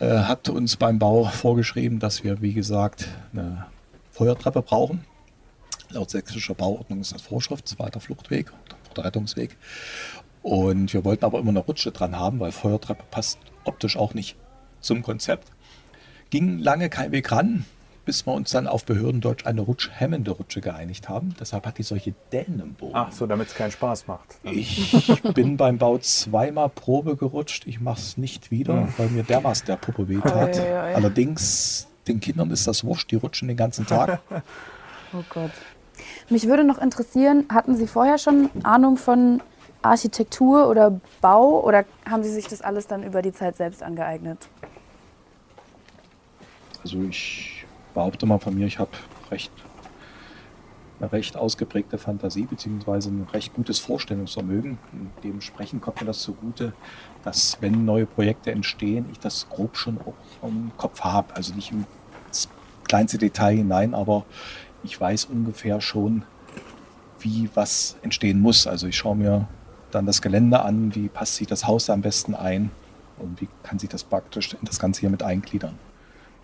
äh, 0.00 0.06
hat 0.06 0.48
uns 0.48 0.76
beim 0.76 0.98
Bau 0.98 1.24
vorgeschrieben, 1.24 1.98
dass 1.98 2.24
wir, 2.24 2.40
wie 2.40 2.54
gesagt, 2.54 3.08
eine 3.32 3.66
Feuertreppe 4.10 4.62
brauchen. 4.62 5.04
Laut 5.90 6.10
sächsischer 6.10 6.54
Bauordnung 6.54 7.00
ist 7.00 7.14
das 7.14 7.22
Vorschrift, 7.22 7.68
zweiter 7.68 8.00
Fluchtweg 8.00 8.52
oder 8.90 9.04
Rettungsweg. 9.04 9.56
Und 10.42 10.92
wir 10.94 11.04
wollten 11.04 11.24
aber 11.24 11.38
immer 11.38 11.50
eine 11.50 11.60
Rutsche 11.60 11.92
dran 11.92 12.18
haben, 12.18 12.40
weil 12.40 12.52
Feuertreppe 12.52 13.04
passt 13.10 13.38
optisch 13.68 13.96
auch 13.96 14.14
nicht 14.14 14.36
zum 14.80 15.02
Konzept. 15.02 15.48
Ging 16.30 16.58
lange 16.58 16.90
kein 16.90 17.12
Weg 17.12 17.30
ran, 17.32 17.64
bis 18.04 18.26
wir 18.26 18.32
uns 18.32 18.50
dann 18.50 18.66
auf 18.66 18.84
Behördendeutsch 18.84 19.46
eine 19.46 19.60
rutschhemmende 19.60 20.30
Rutsche 20.30 20.60
geeinigt 20.60 21.08
haben. 21.08 21.34
Deshalb 21.38 21.66
hat 21.66 21.78
die 21.78 21.82
solche 21.82 22.14
Dellen 22.32 22.60
im 22.60 22.74
Boden. 22.74 22.94
Ach 22.94 23.12
so, 23.12 23.26
damit 23.26 23.48
es 23.48 23.54
keinen 23.54 23.70
Spaß 23.70 24.06
macht. 24.06 24.36
Ich 24.42 25.22
bin 25.34 25.56
beim 25.56 25.78
Bau 25.78 25.98
zweimal 25.98 26.68
Probe 26.70 27.16
gerutscht. 27.16 27.66
Ich 27.66 27.80
mache 27.80 28.00
es 28.00 28.16
nicht 28.16 28.50
wieder, 28.50 28.88
weil 28.96 29.08
mir 29.08 29.22
dermaßen 29.22 29.66
der 29.66 29.76
Puppe 29.76 30.08
weht 30.08 30.24
hat. 30.24 30.56
Ui, 30.56 30.62
ui. 30.62 30.94
Allerdings, 30.94 31.86
den 32.06 32.20
Kindern 32.20 32.50
ist 32.50 32.66
das 32.66 32.84
wurscht, 32.84 33.10
die 33.10 33.16
rutschen 33.16 33.48
den 33.48 33.56
ganzen 33.56 33.86
Tag. 33.86 34.20
Oh 35.14 35.24
Gott. 35.30 35.52
Mich 36.28 36.46
würde 36.48 36.64
noch 36.64 36.76
interessieren, 36.76 37.46
hatten 37.48 37.76
Sie 37.76 37.86
vorher 37.86 38.18
schon 38.18 38.50
Ahnung 38.62 38.98
von 38.98 39.40
Architektur 39.82 40.68
oder 40.68 41.00
Bau 41.20 41.60
oder 41.64 41.84
haben 42.08 42.22
Sie 42.22 42.32
sich 42.32 42.46
das 42.46 42.62
alles 42.62 42.86
dann 42.86 43.02
über 43.02 43.22
die 43.22 43.32
Zeit 43.32 43.56
selbst 43.56 43.82
angeeignet? 43.82 44.48
Also 46.82 47.02
ich 47.02 47.66
behaupte 47.94 48.26
mal 48.26 48.38
von 48.38 48.54
mir, 48.54 48.66
ich 48.66 48.78
habe 48.78 48.90
recht, 49.30 49.52
eine 51.00 51.12
recht 51.12 51.36
ausgeprägte 51.36 51.98
Fantasie 51.98 52.46
beziehungsweise 52.46 53.10
ein 53.10 53.26
recht 53.32 53.54
gutes 53.54 53.78
Vorstellungsvermögen. 53.78 54.78
Dementsprechend 55.22 55.82
kommt 55.82 56.00
mir 56.00 56.06
das 56.06 56.20
zugute, 56.20 56.72
dass 57.24 57.58
wenn 57.60 57.84
neue 57.84 58.06
Projekte 58.06 58.50
entstehen, 58.50 59.06
ich 59.12 59.18
das 59.18 59.48
grob 59.48 59.76
schon 59.76 59.98
auch 59.98 60.48
im 60.48 60.72
Kopf 60.76 61.00
habe. 61.02 61.34
Also 61.36 61.54
nicht 61.54 61.72
ins 61.72 62.48
kleinste 62.84 63.18
Detail 63.18 63.56
hinein, 63.56 63.94
aber 63.94 64.24
ich 64.82 65.00
weiß 65.00 65.26
ungefähr 65.26 65.80
schon, 65.80 66.24
wie 67.20 67.50
was 67.54 67.96
entstehen 68.02 68.40
muss. 68.40 68.66
Also 68.66 68.86
ich 68.86 68.96
schaue 68.96 69.16
mir 69.16 69.48
dann 69.90 70.06
das 70.06 70.22
Gelände 70.22 70.60
an, 70.60 70.94
wie 70.94 71.08
passt 71.08 71.36
sich 71.36 71.46
das 71.46 71.66
Haus 71.66 71.86
da 71.86 71.94
am 71.94 72.02
besten 72.02 72.34
ein 72.34 72.70
und 73.18 73.40
wie 73.40 73.48
kann 73.62 73.78
sich 73.78 73.88
das 73.88 74.04
praktisch 74.04 74.54
in 74.54 74.64
das 74.64 74.78
Ganze 74.78 75.00
hier 75.00 75.10
mit 75.10 75.22
eingliedern. 75.22 75.74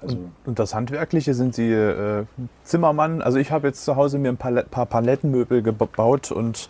Also 0.03 0.19
Und 0.45 0.59
das 0.59 0.75
Handwerkliche 0.75 1.35
sind 1.35 1.55
Sie 1.55 1.71
äh, 1.71 2.25
Zimmermann. 2.63 3.23
Also 3.23 3.39
ich 3.39 3.51
habe 3.51 3.69
jetzt 3.69 3.85
zu 3.85 3.97
Hause 3.97 4.19
mir 4.19 4.29
ein 4.29 4.37
paar, 4.37 4.53
paar 4.53 4.87
Palettenmöbel 4.87 5.63
gebaut 5.63 6.31
und 6.31 6.69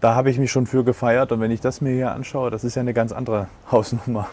da 0.00 0.14
habe 0.14 0.30
ich 0.30 0.38
mich 0.38 0.50
schon 0.50 0.66
für 0.66 0.84
gefeiert. 0.84 1.32
Und 1.32 1.40
wenn 1.40 1.50
ich 1.50 1.60
das 1.60 1.80
mir 1.80 1.92
hier 1.92 2.12
anschaue, 2.12 2.50
das 2.50 2.64
ist 2.64 2.74
ja 2.74 2.80
eine 2.80 2.94
ganz 2.94 3.12
andere 3.12 3.48
Hausnummer. 3.70 4.28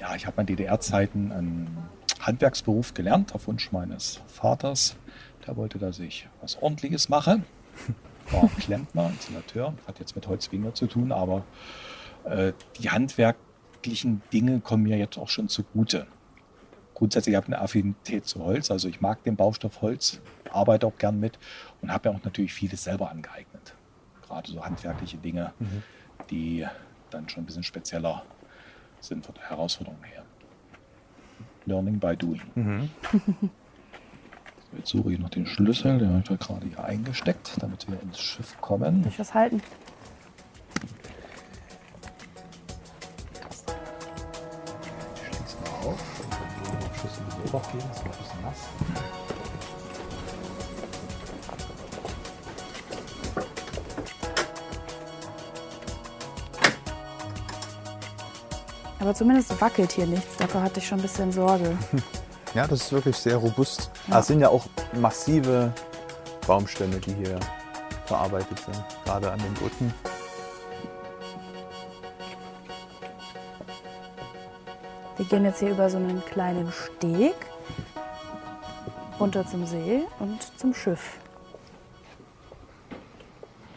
ja, 0.00 0.14
ich 0.16 0.26
habe 0.26 0.40
in 0.40 0.46
DDR-Zeiten 0.46 1.32
einen 1.32 1.78
Handwerksberuf 2.20 2.94
gelernt 2.94 3.34
auf 3.34 3.46
Wunsch 3.46 3.72
meines 3.72 4.20
Vaters. 4.28 4.96
Der 5.46 5.56
wollte, 5.56 5.78
dass 5.78 5.98
ich 5.98 6.28
was 6.40 6.60
Ordentliches 6.62 7.08
mache. 7.08 7.42
War 8.30 8.48
Klempner, 8.58 9.08
Installateur, 9.08 9.74
hat 9.86 9.98
jetzt 9.98 10.14
mit 10.14 10.26
Holzwinger 10.26 10.74
zu 10.74 10.86
tun, 10.86 11.12
aber 11.12 11.44
äh, 12.24 12.52
die 12.78 12.90
handwerklichen 12.90 14.22
Dinge 14.32 14.60
kommen 14.60 14.84
mir 14.84 14.96
jetzt 14.96 15.18
auch 15.18 15.28
schon 15.28 15.48
zugute. 15.48 16.06
Grundsätzlich 16.94 17.34
habe 17.34 17.46
ich 17.48 17.54
eine 17.54 17.62
Affinität 17.62 18.26
zu 18.26 18.44
Holz, 18.44 18.70
also 18.70 18.88
ich 18.88 19.00
mag 19.00 19.24
den 19.24 19.36
Baustoff 19.36 19.82
Holz, 19.82 20.20
arbeite 20.50 20.86
auch 20.86 20.96
gern 20.98 21.18
mit 21.18 21.38
und 21.80 21.92
habe 21.92 22.10
mir 22.10 22.16
auch 22.16 22.24
natürlich 22.24 22.54
vieles 22.54 22.84
selber 22.84 23.10
angeeignet. 23.10 23.74
Gerade 24.22 24.50
so 24.50 24.64
handwerkliche 24.64 25.16
Dinge, 25.16 25.52
die 26.30 26.66
dann 27.10 27.28
schon 27.28 27.42
ein 27.42 27.46
bisschen 27.46 27.64
spezieller 27.64 28.22
sind 29.00 29.26
von 29.26 29.34
der 29.34 29.50
Herausforderung 29.50 30.02
her. 30.04 30.22
Learning 31.66 31.98
by 31.98 32.16
doing. 32.16 32.40
So, 32.54 33.50
Jetzt 34.76 34.88
suche 34.88 35.12
ich 35.12 35.18
noch 35.18 35.28
den 35.28 35.46
Schlüssel, 35.46 35.98
den 35.98 36.08
habe 36.08 36.20
ich 36.20 36.28
da 36.28 36.36
gerade 36.36 36.66
hier 36.66 36.82
eingesteckt, 36.82 37.56
damit 37.60 37.88
wir 37.88 38.00
ins 38.00 38.18
Schiff 38.18 38.58
kommen. 38.60 39.04
Ich 39.06 39.18
was 39.18 39.34
halten? 39.34 39.60
Ich 45.14 45.36
schließe 45.36 45.56
mal 45.60 45.88
auf. 45.88 46.00
Dann 46.18 46.30
können 46.30 46.80
wir 46.80 46.88
den 46.88 46.94
Schlüssel 46.94 47.22
übergehen, 47.44 47.90
ist 47.90 48.04
noch 48.04 48.12
ein 48.12 48.18
bisschen 48.18 48.42
nass. 48.42 48.68
Aber 59.00 59.14
zumindest 59.14 59.60
wackelt 59.60 59.92
hier 59.92 60.06
nichts. 60.06 60.36
Davor 60.38 60.62
hatte 60.62 60.78
ich 60.78 60.86
schon 60.86 61.00
ein 61.00 61.02
bisschen 61.02 61.32
Sorge. 61.32 61.76
Ja, 62.54 62.66
das 62.66 62.82
ist 62.82 62.92
wirklich 62.92 63.16
sehr 63.16 63.36
robust. 63.36 63.90
Ah, 64.10 64.18
Es 64.18 64.26
sind 64.26 64.40
ja 64.40 64.48
auch 64.48 64.66
massive 65.00 65.72
Baumstämme, 66.46 66.96
die 66.98 67.14
hier 67.14 67.38
verarbeitet 68.04 68.58
sind, 68.58 68.82
gerade 69.04 69.30
an 69.32 69.38
den 69.38 69.54
Brücken. 69.54 69.92
Wir 75.16 75.26
gehen 75.26 75.44
jetzt 75.44 75.60
hier 75.60 75.70
über 75.70 75.88
so 75.88 75.98
einen 75.98 76.22
kleinen 76.24 76.70
Steg 76.72 77.34
runter 79.20 79.46
zum 79.46 79.66
See 79.66 80.02
und 80.18 80.42
zum 80.58 80.74
Schiff. 80.74 81.18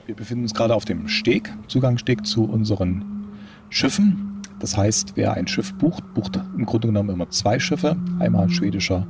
Wir 0.05 0.15
befinden 0.15 0.43
uns 0.43 0.53
gerade 0.53 0.73
auf 0.75 0.85
dem 0.85 1.07
Steg, 1.07 1.53
Zugangssteg 1.67 2.25
zu 2.25 2.45
unseren 2.45 3.27
Schiffen. 3.69 4.24
Das 4.59 4.77
heißt, 4.77 5.13
wer 5.15 5.33
ein 5.33 5.47
Schiff 5.47 5.73
bucht, 5.73 6.13
bucht 6.13 6.39
im 6.57 6.65
Grunde 6.65 6.87
genommen 6.87 7.09
immer 7.09 7.29
zwei 7.29 7.59
Schiffe. 7.59 7.97
Einmal 8.19 8.43
ein 8.43 8.49
schwedischer 8.49 9.05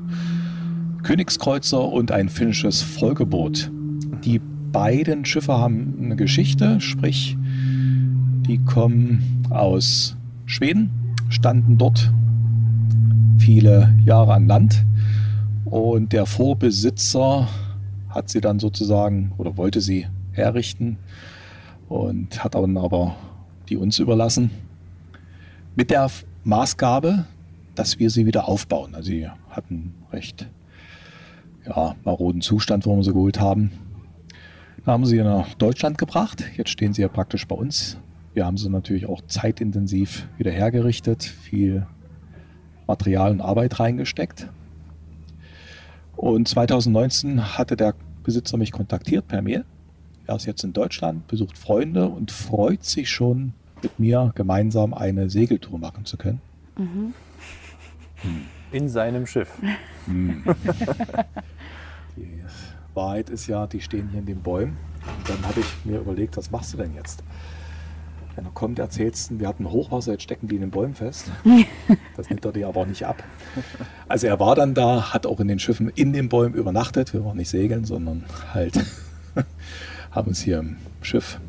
Königskreuzer 1.04 1.88
und 1.88 2.12
ein 2.12 2.30
finnisches 2.30 2.82
Folgeboot. 2.82 3.72
Die 4.24 4.42
beiden 4.72 5.24
Schiffe 5.24 5.54
haben 5.54 5.94
eine 6.02 6.16
Geschichte, 6.16 6.82
sprich, 6.82 7.38
die 8.48 8.58
kommen 8.66 9.44
aus 9.50 10.18
Schweden, 10.46 10.90
standen 11.30 11.78
dort 11.78 12.12
viele 13.38 13.96
Jahre 14.04 14.34
an 14.34 14.48
Land 14.48 14.84
und 15.66 16.12
der 16.12 16.26
Vorbesitzer 16.26 17.48
hat 18.10 18.30
sie 18.30 18.42
dann 18.42 18.60
sozusagen 18.60 19.32
oder 19.38 19.58
wollte 19.58 19.82
sie 19.82 20.08
herrichten 20.32 20.98
und 21.88 22.44
hat 22.44 22.56
dann 22.56 22.78
aber 22.78 23.16
die 23.70 23.78
uns 23.78 24.00
überlassen 24.00 24.50
mit 25.76 25.92
der 25.92 26.10
Maßgabe, 26.44 27.26
dass 27.76 28.00
wir 28.00 28.10
sie 28.10 28.26
wieder 28.26 28.48
aufbauen. 28.48 28.96
Also 28.96 29.12
sie 29.12 29.28
hatten 29.50 29.94
recht 30.12 30.48
ja, 31.66 31.96
maroden 32.04 32.42
Zustand, 32.42 32.86
wo 32.86 32.96
wir 32.96 33.04
sie 33.04 33.14
geholt 33.14 33.40
haben. 33.40 33.72
Da 34.86 34.94
haben 34.94 35.06
sie 35.06 35.18
nach 35.18 35.54
Deutschland 35.56 35.98
gebracht. 35.98 36.44
Jetzt 36.56 36.70
stehen 36.70 36.94
sie 36.94 37.02
ja 37.02 37.08
praktisch 37.08 37.48
bei 37.48 37.56
uns. 37.56 37.98
Wir 38.34 38.46
haben 38.46 38.58
sie 38.58 38.70
natürlich 38.70 39.08
auch 39.08 39.22
zeitintensiv 39.28 40.28
wieder 40.38 40.52
hergerichtet, 40.52 41.24
viel 41.24 41.88
Material 42.88 43.32
und 43.32 43.42
Arbeit 43.42 43.80
reingesteckt. 43.80 44.48
Und 46.16 46.48
2019 46.48 47.58
hatte 47.58 47.76
der 47.76 47.96
Besitzer 48.24 48.58
mich 48.58 48.72
kontaktiert 48.72 49.28
per 49.28 49.42
Mail. 49.42 49.66
Er 50.28 50.36
ist 50.36 50.46
jetzt 50.46 50.64
in 50.64 50.74
Deutschland, 50.74 51.28
besucht 51.28 51.58
Freunde 51.58 52.08
und 52.08 52.32
freut 52.32 52.84
sich 52.84 53.10
schon, 53.10 53.54
mit 53.82 54.00
mir 54.00 54.32
gemeinsam 54.36 54.94
eine 54.94 55.30
Segeltour 55.30 55.80
machen 55.80 56.06
zu 56.06 56.18
können. 56.18 56.42
Mhm. 56.78 57.14
In 58.72 58.90
seinem 58.90 59.28
Schiff. 59.28 59.50
Die 60.08 60.44
Wahrheit 62.94 63.30
ist 63.30 63.48
ja, 63.48 63.68
die 63.68 63.82
stehen 63.82 64.08
hier 64.10 64.20
in 64.20 64.26
den 64.26 64.42
Bäumen. 64.42 64.78
Und 65.18 65.30
dann 65.30 65.46
habe 65.46 65.60
ich 65.60 65.66
mir 65.84 66.00
überlegt, 66.00 66.38
was 66.38 66.50
machst 66.50 66.72
du 66.74 66.78
denn 66.78 66.96
jetzt? 66.96 67.24
Wenn 68.36 68.46
er 68.46 68.52
kommt, 68.52 68.80
erzählst 68.80 69.32
du, 69.32 69.40
wir 69.40 69.48
hatten 69.48 69.70
Hochwasser, 69.70 70.14
jetzt 70.14 70.24
stecken 70.24 70.48
die 70.48 70.56
in 70.56 70.62
den 70.62 70.72
Bäumen 70.72 70.96
fest. 70.96 71.30
Das 72.18 72.30
nimmt 72.30 72.46
er 72.46 72.54
dir 72.54 72.70
aber 72.70 72.82
auch 72.82 72.86
nicht 72.86 73.06
ab. 73.06 73.22
Also 74.08 74.28
er 74.28 74.40
war 74.40 74.56
dann 74.56 74.74
da, 74.74 75.14
hat 75.14 75.26
auch 75.26 75.42
in 75.42 75.50
den 75.50 75.60
Schiffen 75.60 75.90
in 75.90 76.14
den 76.14 76.30
Bäumen 76.30 76.56
übernachtet. 76.56 77.14
Wir 77.14 77.26
waren 77.26 77.36
nicht 77.36 77.50
segeln, 77.50 77.84
sondern 77.84 78.24
halt 78.54 78.80
haben 80.12 80.30
uns 80.30 80.42
hier 80.42 80.60
im 80.60 80.78
Schiff 81.02 81.42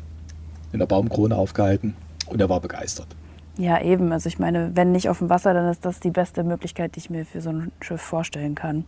in 0.73 0.79
der 0.79 0.85
Baumkrone 0.85 1.37
aufgehalten 1.37 1.95
und 2.27 2.39
er 2.41 2.49
war 2.49 2.59
begeistert. 2.59 3.07
Ja, 3.57 3.81
eben. 3.81 4.11
Also 4.11 4.27
ich 4.27 4.37
meine, 4.37 4.71
wenn 4.75 4.91
nicht 4.91 5.09
auf 5.09 5.19
dem 5.19 5.29
Wasser, 5.29 5.53
dann 5.53 5.69
ist 5.69 5.83
das 5.83 5.99
die 5.99 6.11
beste 6.11 6.43
Möglichkeit, 6.43 6.95
die 6.95 6.99
ich 6.99 7.09
mir 7.09 7.25
für 7.25 7.41
so 7.41 7.49
ein 7.49 7.71
Schiff 7.81 8.01
vorstellen 8.01 8.55
kann. 8.55 8.85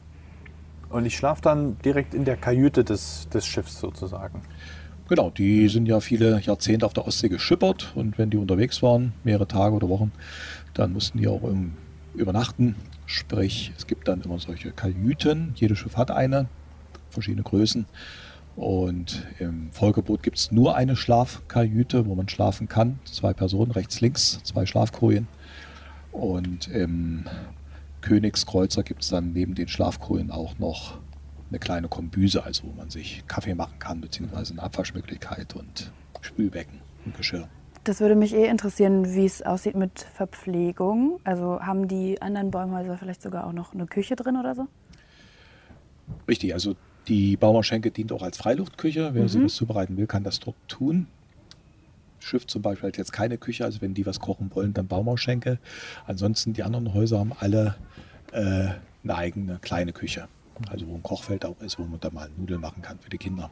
Und 0.89 1.05
ich 1.05 1.17
schlafe 1.17 1.41
dann 1.41 1.77
direkt 1.79 2.13
in 2.13 2.25
der 2.25 2.37
Kajüte 2.37 2.83
des, 2.83 3.29
des 3.29 3.45
Schiffs 3.45 3.79
sozusagen. 3.79 4.41
Genau, 5.07 5.31
die 5.31 5.69
sind 5.69 5.87
ja 5.87 5.99
viele 5.99 6.39
Jahrzehnte 6.39 6.85
auf 6.85 6.93
der 6.93 7.07
Ostsee 7.07 7.29
geschippert 7.29 7.93
und 7.95 8.19
wenn 8.19 8.29
die 8.29 8.37
unterwegs 8.37 8.83
waren, 8.83 9.13
mehrere 9.23 9.47
Tage 9.47 9.75
oder 9.75 9.89
Wochen, 9.89 10.11
dann 10.75 10.93
mussten 10.93 11.17
die 11.17 11.27
auch 11.27 11.43
im, 11.43 11.73
übernachten. 12.13 12.75
Sprich, 13.07 13.71
es 13.75 13.87
gibt 13.87 14.07
dann 14.07 14.21
immer 14.21 14.37
solche 14.37 14.71
Kajüten. 14.71 15.53
Jedes 15.55 15.79
Schiff 15.79 15.97
hat 15.97 16.11
eine, 16.11 16.47
verschiedene 17.09 17.41
Größen. 17.41 17.87
Und 18.55 19.25
im 19.39 19.71
Folgeboot 19.71 20.21
gibt 20.21 20.37
es 20.37 20.51
nur 20.51 20.75
eine 20.75 20.95
Schlafkajüte, 20.95 22.05
wo 22.07 22.15
man 22.15 22.27
schlafen 22.27 22.67
kann. 22.67 22.99
Zwei 23.05 23.33
Personen, 23.33 23.71
rechts, 23.71 24.01
links, 24.01 24.41
zwei 24.43 24.65
Schlafkojen. 24.65 25.27
Und 26.11 26.67
im 26.67 27.25
Königskreuzer 28.01 28.83
gibt 28.83 29.03
es 29.03 29.09
dann 29.09 29.33
neben 29.33 29.55
den 29.55 29.67
Schlafkojen 29.67 30.31
auch 30.31 30.57
noch 30.59 30.97
eine 31.49 31.59
kleine 31.59 31.87
Kombüse, 31.87 32.43
also 32.43 32.63
wo 32.67 32.71
man 32.73 32.89
sich 32.89 33.23
Kaffee 33.27 33.55
machen 33.55 33.79
kann, 33.79 34.01
beziehungsweise 34.01 34.53
eine 34.53 34.63
Abwaschmöglichkeit 34.63 35.55
und 35.55 35.91
Spülbecken 36.21 36.79
und 37.05 37.15
Geschirr. 37.15 37.47
Das 37.85 38.01
würde 38.01 38.15
mich 38.15 38.35
eh 38.35 38.45
interessieren, 38.45 39.15
wie 39.15 39.25
es 39.25 39.41
aussieht 39.41 39.75
mit 39.75 40.01
Verpflegung. 40.01 41.19
Also 41.23 41.59
haben 41.61 41.87
die 41.87 42.21
anderen 42.21 42.51
Bäumhäuser 42.51 42.97
vielleicht 42.97 43.21
sogar 43.21 43.47
auch 43.47 43.53
noch 43.53 43.73
eine 43.73 43.85
Küche 43.87 44.15
drin 44.15 44.35
oder 44.35 44.53
so? 44.53 44.67
Richtig, 46.27 46.53
also 46.53 46.75
die 47.09 47.35
Baumerschenke 47.35 47.91
dient 47.91 48.11
auch 48.13 48.21
als 48.21 48.37
Freiluftküche. 48.37 49.13
Wer 49.13 49.23
mhm. 49.23 49.27
sich 49.27 49.43
was 49.43 49.55
zubereiten 49.55 49.97
will, 49.97 50.07
kann 50.07 50.23
das 50.23 50.39
dort 50.39 50.55
tun. 50.67 51.07
Schiff 52.19 52.45
zum 52.47 52.61
Beispiel 52.61 52.89
hat 52.89 52.97
jetzt 52.97 53.11
keine 53.11 53.37
Küche, 53.37 53.65
also 53.65 53.81
wenn 53.81 53.93
die 53.93 54.05
was 54.05 54.19
kochen 54.19 54.51
wollen, 54.53 54.73
dann 54.73 54.87
Baumerschenke. 54.87 55.57
Ansonsten 56.05 56.53
die 56.53 56.63
anderen 56.63 56.93
Häuser 56.93 57.19
haben 57.19 57.33
alle 57.39 57.75
äh, 58.31 58.69
eine 59.03 59.15
eigene 59.15 59.59
kleine 59.59 59.93
Küche. 59.93 60.27
Also 60.69 60.87
wo 60.87 60.95
ein 60.95 61.03
Kochfeld 61.03 61.45
auch 61.45 61.59
ist, 61.61 61.79
wo 61.79 61.83
man 61.83 61.99
da 61.99 62.09
mal 62.11 62.29
Nudeln 62.37 62.59
machen 62.59 62.81
kann 62.81 62.99
für 62.99 63.09
die 63.09 63.17
Kinder. 63.17 63.49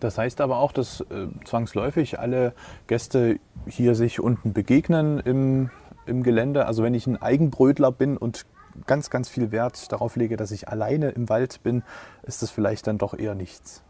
Das 0.00 0.16
heißt 0.16 0.40
aber 0.40 0.56
auch, 0.56 0.72
dass 0.72 1.02
äh, 1.02 1.26
zwangsläufig 1.44 2.18
alle 2.18 2.54
Gäste 2.86 3.38
hier 3.66 3.94
sich 3.94 4.18
unten 4.18 4.54
begegnen 4.54 5.20
im, 5.20 5.70
im 6.06 6.22
Gelände. 6.22 6.64
Also 6.64 6.82
wenn 6.82 6.94
ich 6.94 7.06
ein 7.06 7.20
Eigenbrötler 7.20 7.92
bin 7.92 8.16
und 8.16 8.46
ganz, 8.86 9.10
ganz 9.10 9.28
viel 9.28 9.50
Wert 9.50 9.90
darauf 9.92 10.16
lege, 10.16 10.36
dass 10.36 10.50
ich 10.50 10.68
alleine 10.68 11.10
im 11.10 11.28
Wald 11.28 11.62
bin, 11.62 11.82
ist 12.22 12.42
das 12.42 12.50
vielleicht 12.50 12.86
dann 12.86 12.98
doch 12.98 13.14
eher 13.18 13.34
nichts. 13.34 13.82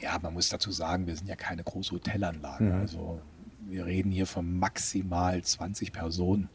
Ja, 0.00 0.18
man 0.20 0.34
muss 0.34 0.48
dazu 0.48 0.70
sagen, 0.70 1.06
wir 1.06 1.16
sind 1.16 1.28
ja 1.28 1.36
keine 1.36 1.64
große 1.64 1.92
Hotelanlage. 1.92 2.64
Mhm. 2.64 2.72
Also 2.72 3.20
wir 3.66 3.86
reden 3.86 4.10
hier 4.10 4.26
von 4.26 4.58
maximal 4.58 5.42
20 5.42 5.92
Personen 5.92 6.48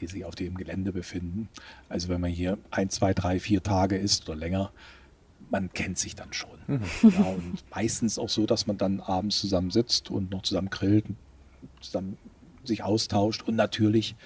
die 0.00 0.06
sich 0.06 0.24
auf 0.24 0.34
dem 0.34 0.54
Gelände 0.56 0.92
befinden. 0.92 1.48
Also 1.88 2.08
wenn 2.08 2.20
man 2.20 2.30
hier 2.30 2.58
ein, 2.70 2.90
zwei, 2.90 3.14
drei, 3.14 3.40
vier 3.40 3.62
Tage 3.62 3.96
ist 3.96 4.28
oder 4.28 4.36
länger, 4.36 4.72
man 5.50 5.72
kennt 5.72 5.98
sich 5.98 6.14
dann 6.14 6.32
schon. 6.32 6.58
Mhm. 6.66 6.82
Ja, 7.02 7.24
und 7.24 7.64
meistens 7.70 8.18
auch 8.18 8.28
so, 8.28 8.46
dass 8.46 8.66
man 8.66 8.78
dann 8.78 9.00
abends 9.00 9.40
zusammen 9.40 9.70
sitzt 9.70 10.10
und 10.10 10.30
noch 10.30 10.42
zusammen 10.42 10.70
grillt, 10.70 11.06
zusammen 11.80 12.16
sich 12.64 12.82
austauscht 12.82 13.42
und 13.42 13.56
natürlich, 13.56 14.16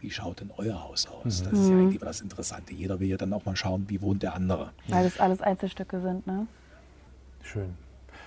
wie 0.00 0.10
schaut 0.10 0.40
denn 0.40 0.50
euer 0.56 0.82
Haus 0.82 1.06
aus? 1.06 1.40
Mhm. 1.40 1.44
Das 1.44 1.52
ist 1.52 1.68
ja 1.68 1.74
mhm. 1.74 1.80
eigentlich 1.82 1.96
immer 1.96 2.06
das 2.06 2.20
Interessante. 2.20 2.72
Jeder 2.74 3.00
will 3.00 3.08
ja 3.08 3.16
dann 3.16 3.32
auch 3.32 3.44
mal 3.44 3.56
schauen, 3.56 3.86
wie 3.88 4.00
wohnt 4.00 4.22
der 4.22 4.34
andere. 4.34 4.72
Weil 4.88 5.06
es 5.06 5.18
alles 5.18 5.40
Einzelstücke 5.40 6.00
sind, 6.00 6.26
ne? 6.26 6.46
Schön. 7.42 7.74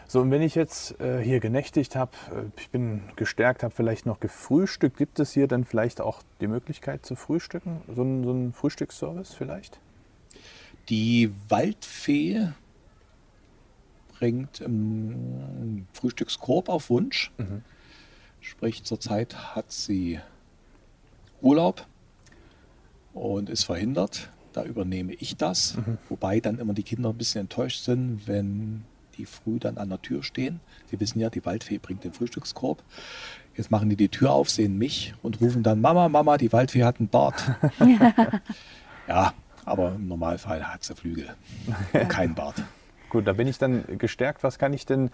So, 0.08 0.20
und 0.20 0.32
wenn 0.32 0.42
ich 0.42 0.56
jetzt 0.56 1.00
äh, 1.00 1.24
hier 1.24 1.40
genächtigt 1.40 1.96
habe, 1.96 2.12
äh, 2.36 2.60
ich 2.60 2.70
bin 2.70 3.02
gestärkt, 3.16 3.64
habe 3.64 3.74
vielleicht 3.74 4.06
noch 4.06 4.20
gefrühstückt, 4.20 4.98
gibt 4.98 5.20
es 5.20 5.32
hier 5.32 5.48
dann 5.48 5.64
vielleicht 5.64 6.02
auch 6.02 6.22
die 6.42 6.48
Möglichkeit 6.48 7.06
zu 7.06 7.16
frühstücken? 7.16 7.82
So 7.88 8.04
ein, 8.04 8.24
so 8.24 8.32
ein 8.32 8.52
Frühstücksservice 8.52 9.34
vielleicht? 9.34 9.80
Die 10.90 11.32
Waldfee 11.48 12.50
bringt 14.20 14.62
einen 14.62 15.88
Frühstückskorb 15.94 16.68
auf 16.68 16.90
Wunsch. 16.90 17.32
Mhm. 17.38 17.64
Sprich, 18.42 18.84
zurzeit 18.84 19.56
hat 19.56 19.72
sie 19.72 20.20
Urlaub 21.42 21.86
und 23.14 23.50
ist 23.50 23.64
verhindert. 23.64 24.30
Da 24.54 24.64
übernehme 24.64 25.14
ich 25.14 25.38
das. 25.38 25.78
Mhm. 25.78 25.98
Wobei 26.10 26.40
dann 26.40 26.60
immer 26.60 26.74
die 26.74 26.84
Kinder 26.84 27.10
ein 27.10 27.18
bisschen 27.18 27.42
enttäuscht 27.42 27.84
sind, 27.84 28.28
wenn 28.28 28.84
die 29.18 29.26
früh 29.26 29.60
dann 29.60 29.78
an 29.78 29.90
der 29.90 30.02
Tür 30.02 30.24
stehen. 30.24 30.60
Sie 30.90 31.00
wissen 31.00 31.20
ja, 31.20 31.30
die 31.30 31.46
Waldfee 31.46 31.78
bringt 31.78 32.04
den 32.04 32.14
Frühstückskorb. 32.14 32.84
Jetzt 33.56 33.72
machen 33.72 33.90
die 33.90 33.96
die 33.96 34.10
Tür 34.10 34.32
auf, 34.32 34.50
sehen 34.50 34.78
mich 34.78 35.14
und 35.22 35.42
rufen 35.42 35.64
dann, 35.64 35.82
Mama, 35.82 36.08
Mama, 36.10 36.38
die 36.38 36.52
Waldfee 36.52 36.84
hat 36.84 37.00
einen 37.00 37.10
Bart. 37.10 37.52
ja, 39.08 39.34
aber 39.66 39.96
im 39.96 40.08
Normalfall 40.08 40.64
hat 40.64 40.84
sie 40.84 40.96
Flügel, 40.96 41.30
kein 42.08 42.34
Bart. 42.34 42.64
Gut, 43.10 43.28
da 43.28 43.34
bin 43.34 43.48
ich 43.48 43.58
dann 43.58 43.84
gestärkt. 43.98 44.42
Was 44.44 44.58
kann 44.58 44.74
ich 44.74 44.86
denn 44.86 45.10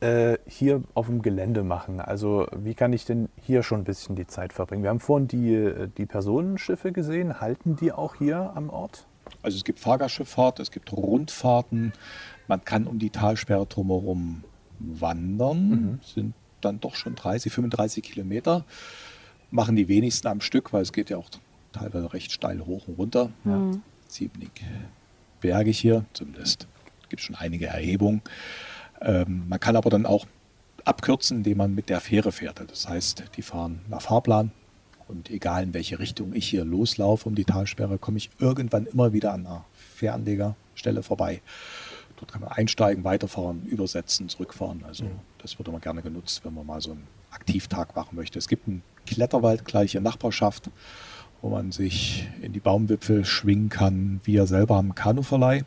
äh, 0.00 0.38
hier 0.46 0.82
auf 0.94 1.06
dem 1.06 1.22
Gelände 1.22 1.62
machen? 1.62 2.00
Also 2.00 2.46
wie 2.56 2.74
kann 2.74 2.92
ich 2.92 3.04
denn 3.04 3.28
hier 3.42 3.62
schon 3.62 3.80
ein 3.80 3.84
bisschen 3.84 4.16
die 4.16 4.26
Zeit 4.26 4.52
verbringen? 4.52 4.82
Wir 4.82 4.90
haben 4.90 5.00
vorhin 5.00 5.28
die, 5.28 5.54
äh, 5.54 5.88
die 5.96 6.06
Personenschiffe 6.06 6.92
gesehen. 6.92 7.40
Halten 7.40 7.76
die 7.76 7.92
auch 7.92 8.14
hier 8.16 8.52
am 8.54 8.70
Ort? 8.70 9.06
Also 9.42 9.56
es 9.56 9.64
gibt 9.64 9.80
Fahrgastschifffahrt, 9.80 10.60
es 10.60 10.70
gibt 10.70 10.92
Rundfahrten, 10.92 11.92
man 12.46 12.64
kann 12.64 12.86
um 12.86 12.98
die 12.98 13.10
Talsperre 13.10 13.66
drumherum 13.66 14.42
wandern, 14.78 15.68
mhm. 15.68 16.00
sind 16.02 16.34
dann 16.60 16.80
doch 16.80 16.94
schon 16.94 17.14
30, 17.14 17.52
35 17.52 18.02
Kilometer. 18.02 18.64
Machen 19.50 19.76
die 19.76 19.88
wenigsten 19.88 20.28
am 20.28 20.40
Stück, 20.40 20.72
weil 20.72 20.82
es 20.82 20.92
geht 20.92 21.10
ja 21.10 21.16
auch 21.16 21.28
teilweise 21.72 22.12
recht 22.12 22.32
steil 22.32 22.64
hoch 22.64 22.88
und 22.88 22.98
runter. 22.98 23.30
Mhm. 23.44 23.50
Ja, 23.72 23.78
ziemlich 24.08 24.50
bergig 25.40 25.78
hier, 25.78 26.04
zumindest 26.12 26.66
gibt 27.08 27.20
es 27.20 27.26
schon 27.26 27.36
einige 27.36 27.66
Erhebungen. 27.66 28.22
Ähm, 29.00 29.44
man 29.48 29.60
kann 29.60 29.76
aber 29.76 29.90
dann 29.90 30.06
auch 30.06 30.26
abkürzen, 30.84 31.38
indem 31.38 31.58
man 31.58 31.74
mit 31.74 31.88
der 31.88 32.00
Fähre 32.00 32.32
fährt. 32.32 32.62
Das 32.70 32.88
heißt, 32.88 33.24
die 33.36 33.42
fahren 33.42 33.80
nach 33.88 34.02
Fahrplan 34.02 34.50
und 35.08 35.30
egal 35.30 35.62
in 35.62 35.74
welche 35.74 35.98
Richtung 35.98 36.34
ich 36.34 36.48
hier 36.48 36.64
loslaufe 36.64 37.28
um 37.28 37.34
die 37.34 37.44
Talsperre, 37.44 37.98
komme 37.98 38.18
ich 38.18 38.30
irgendwann 38.38 38.86
immer 38.86 39.12
wieder 39.12 39.32
an 39.32 39.46
einer 39.46 39.64
Fähranlegerstelle 39.96 41.02
vorbei. 41.02 41.40
Dort 42.16 42.32
kann 42.32 42.40
man 42.40 42.50
einsteigen, 42.50 43.04
weiterfahren, 43.04 43.64
übersetzen, 43.66 44.28
zurückfahren. 44.28 44.84
Also 44.86 45.04
mhm. 45.04 45.20
das 45.38 45.58
wird 45.58 45.68
immer 45.68 45.80
gerne 45.80 46.02
genutzt, 46.02 46.44
wenn 46.44 46.54
man 46.54 46.66
mal 46.66 46.80
so 46.80 46.92
einen 46.92 47.06
Aktivtag 47.30 47.94
machen 47.94 48.16
möchte. 48.16 48.38
Es 48.38 48.48
gibt 48.48 48.66
einen 48.66 48.82
Kletterwald 49.06 49.64
gleich 49.64 49.94
in 49.94 50.02
Nachbarschaft, 50.02 50.70
wo 51.40 51.50
man 51.50 51.70
sich 51.70 52.28
in 52.42 52.52
die 52.52 52.60
Baumwipfel 52.60 53.24
schwingen 53.24 53.68
kann, 53.68 54.20
wie 54.24 54.36
er 54.36 54.46
selber 54.46 54.76
am 54.76 54.94
Kanuverleih. 54.94 55.64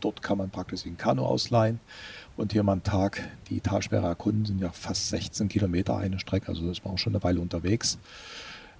Dort 0.00 0.22
kann 0.22 0.38
man 0.38 0.50
praktisch 0.50 0.82
den 0.82 0.96
Kanu 0.96 1.24
ausleihen 1.24 1.80
und 2.36 2.52
hier 2.52 2.62
mal 2.62 2.72
einen 2.72 2.82
Tag 2.82 3.22
die 3.48 3.60
Talsperre 3.60 4.06
erkunden. 4.06 4.44
Sind 4.44 4.60
ja 4.60 4.70
fast 4.70 5.08
16 5.08 5.48
Kilometer 5.48 5.96
eine 5.96 6.18
Strecke, 6.18 6.48
also 6.48 6.70
ist 6.70 6.84
man 6.84 6.94
auch 6.94 6.98
schon 6.98 7.14
eine 7.14 7.24
Weile 7.24 7.40
unterwegs. 7.40 7.98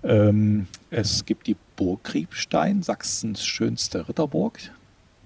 Ähm, 0.02 0.66
es 0.90 1.24
gibt 1.24 1.46
die 1.46 1.56
Burg 1.74 2.04
Kriebstein, 2.04 2.82
Sachsens 2.82 3.44
schönste 3.44 4.08
Ritterburg. 4.08 4.58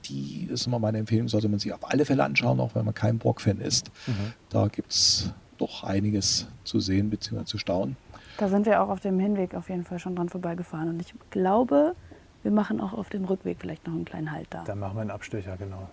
Die 0.07 0.49
ist 0.51 0.67
immer 0.67 0.79
meine 0.79 0.99
Empfehlung, 0.99 1.29
sollte 1.29 1.49
man 1.49 1.59
sich 1.59 1.73
auf 1.73 1.91
alle 1.91 2.05
Fälle 2.05 2.25
anschauen, 2.25 2.59
auch 2.61 2.75
wenn 2.75 2.85
man 2.85 2.95
kein 2.95 3.19
Burg-Fan 3.19 3.61
ist. 3.61 3.91
Mhm. 4.07 4.33
Da 4.49 4.69
gibt 4.69 4.93
es 4.93 5.33
doch 5.59 5.85
einiges 5.85 6.49
zu 6.65 6.81
sehen 6.81 7.11
bzw. 7.11 7.45
zu 7.45 7.59
staunen. 7.59 7.97
Da 8.39 8.49
sind 8.49 8.65
wir 8.65 8.83
auch 8.83 8.89
auf 8.89 9.01
dem 9.01 9.19
Hinweg 9.19 9.55
auf 9.55 9.69
jeden 9.69 9.85
Fall 9.85 9.99
schon 9.99 10.17
dran 10.17 10.31
vorbeigefahren. 10.31 10.89
Und 10.89 11.01
ich 11.01 11.13
glaube, 11.31 11.95
wir 12.43 12.51
machen 12.51 12.81
auch 12.81 12.93
auf 12.93 13.09
dem 13.09 13.25
Rückweg 13.25 13.59
vielleicht 13.61 13.87
noch 13.87 13.95
einen 13.95 14.05
kleinen 14.05 14.33
Halt 14.33 14.49
da. 14.51 14.65
Dann 14.65 14.79
machen 14.79 14.97
wir 14.97 15.03
einen 15.03 15.11
Abstecher, 15.11 15.57
genau. 15.57 15.89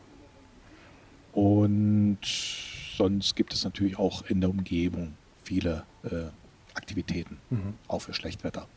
Und 1.34 2.20
sonst 2.98 3.36
gibt 3.36 3.54
es 3.54 3.64
natürlich 3.64 4.00
auch 4.00 4.24
in 4.26 4.42
der 4.42 4.50
Umgebung 4.50 5.14
viele 5.44 5.84
äh, 6.04 6.30
Aktivitäten, 6.74 7.38
mhm. 7.50 7.74
auch 7.88 8.02
für 8.02 8.14
Schlechtwetter. 8.14 8.68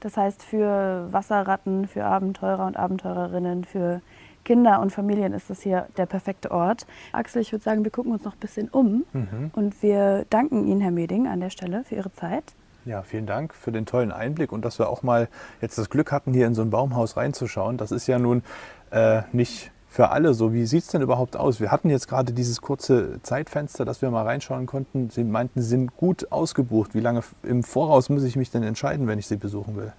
Das 0.00 0.16
heißt, 0.16 0.42
für 0.42 1.08
Wasserratten, 1.10 1.86
für 1.86 2.04
Abenteurer 2.04 2.66
und 2.66 2.76
Abenteurerinnen, 2.76 3.64
für 3.64 4.00
Kinder 4.44 4.80
und 4.80 4.90
Familien 4.90 5.34
ist 5.34 5.50
das 5.50 5.60
hier 5.60 5.88
der 5.96 6.06
perfekte 6.06 6.50
Ort. 6.50 6.86
Axel, 7.12 7.42
ich 7.42 7.52
würde 7.52 7.62
sagen, 7.62 7.84
wir 7.84 7.90
gucken 7.90 8.12
uns 8.12 8.24
noch 8.24 8.34
ein 8.34 8.40
bisschen 8.40 8.68
um 8.68 9.04
mhm. 9.12 9.50
und 9.54 9.82
wir 9.82 10.24
danken 10.30 10.66
Ihnen, 10.66 10.80
Herr 10.80 10.90
Meding, 10.90 11.28
an 11.28 11.40
der 11.40 11.50
Stelle 11.50 11.84
für 11.84 11.96
Ihre 11.96 12.12
Zeit. 12.12 12.44
Ja, 12.86 13.02
vielen 13.02 13.26
Dank 13.26 13.54
für 13.54 13.72
den 13.72 13.84
tollen 13.84 14.10
Einblick 14.10 14.52
und 14.52 14.64
dass 14.64 14.78
wir 14.78 14.88
auch 14.88 15.02
mal 15.02 15.28
jetzt 15.60 15.76
das 15.76 15.90
Glück 15.90 16.12
hatten, 16.12 16.32
hier 16.32 16.46
in 16.46 16.54
so 16.54 16.62
ein 16.62 16.70
Baumhaus 16.70 17.16
reinzuschauen. 17.16 17.76
Das 17.76 17.92
ist 17.92 18.06
ja 18.06 18.18
nun 18.18 18.42
äh, 18.90 19.22
nicht 19.32 19.70
für 19.90 20.10
alle 20.10 20.32
so. 20.34 20.54
Wie 20.54 20.64
sieht 20.66 20.84
es 20.84 20.88
denn 20.88 21.02
überhaupt 21.02 21.36
aus? 21.36 21.60
Wir 21.60 21.70
hatten 21.70 21.90
jetzt 21.90 22.08
gerade 22.08 22.32
dieses 22.32 22.62
kurze 22.62 23.20
Zeitfenster, 23.22 23.84
dass 23.84 24.00
wir 24.00 24.10
mal 24.10 24.24
reinschauen 24.24 24.66
konnten. 24.66 25.10
Sie 25.10 25.24
meinten, 25.24 25.60
Sie 25.60 25.68
sind 25.68 25.96
gut 25.96 26.32
ausgebucht. 26.32 26.94
Wie 26.94 27.00
lange 27.00 27.22
im 27.42 27.62
Voraus 27.64 28.08
muss 28.08 28.22
ich 28.22 28.36
mich 28.36 28.50
denn 28.50 28.62
entscheiden, 28.62 29.06
wenn 29.06 29.18
ich 29.18 29.26
Sie 29.26 29.36
besuchen 29.36 29.76
will? 29.76 29.92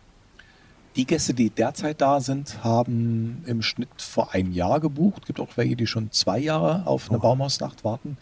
Die 0.96 1.06
Gäste, 1.06 1.34
die 1.34 1.50
derzeit 1.50 2.02
da 2.02 2.20
sind, 2.20 2.64
haben 2.64 3.44
im 3.46 3.62
Schnitt 3.62 3.90
vor 3.98 4.34
einem 4.34 4.52
Jahr 4.52 4.80
gebucht. 4.80 5.22
Es 5.22 5.28
gibt 5.28 5.40
auch 5.40 5.56
welche, 5.56 5.76
die 5.76 5.88
schon 5.88 6.12
zwei 6.12 6.40
Jahre 6.40 6.88
auf 6.88 7.10
eine 7.10 7.20
oh. 7.20 7.22
Baumhausnacht 7.22 7.84
warten. 7.84 8.18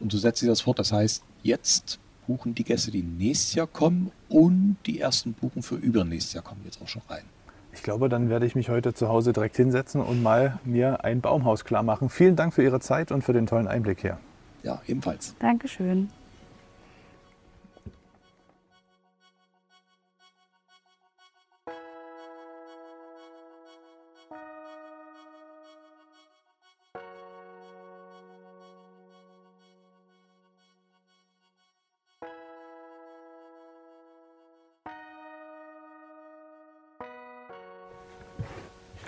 Und 0.00 0.12
so 0.12 0.18
setzt 0.18 0.40
sich 0.40 0.48
das 0.48 0.62
fort. 0.62 0.78
Das 0.78 0.92
heißt, 0.92 1.22
jetzt 1.42 1.98
buchen 2.28 2.54
die 2.54 2.62
Gäste, 2.62 2.92
die 2.92 3.02
nächstes 3.02 3.54
Jahr 3.54 3.66
kommen 3.66 4.12
und 4.28 4.76
die 4.86 5.00
ersten 5.00 5.32
Buchen 5.32 5.62
für 5.62 5.74
übernächstes 5.74 6.34
Jahr 6.34 6.44
kommen 6.44 6.60
jetzt 6.64 6.80
auch 6.80 6.86
schon 6.86 7.02
rein. 7.08 7.24
Ich 7.72 7.82
glaube, 7.82 8.08
dann 8.08 8.28
werde 8.28 8.46
ich 8.46 8.54
mich 8.54 8.68
heute 8.68 8.92
zu 8.94 9.08
Hause 9.08 9.32
direkt 9.32 9.56
hinsetzen 9.56 10.00
und 10.00 10.22
mal 10.22 10.60
mir 10.64 11.04
ein 11.04 11.20
Baumhaus 11.20 11.64
klar 11.64 11.82
machen. 11.82 12.10
Vielen 12.10 12.36
Dank 12.36 12.54
für 12.54 12.62
Ihre 12.62 12.80
Zeit 12.80 13.10
und 13.10 13.22
für 13.22 13.32
den 13.32 13.46
tollen 13.46 13.66
Einblick 13.66 14.00
hier. 14.00 14.18
Ja, 14.62 14.82
ebenfalls. 14.86 15.34
Dankeschön. 15.38 16.10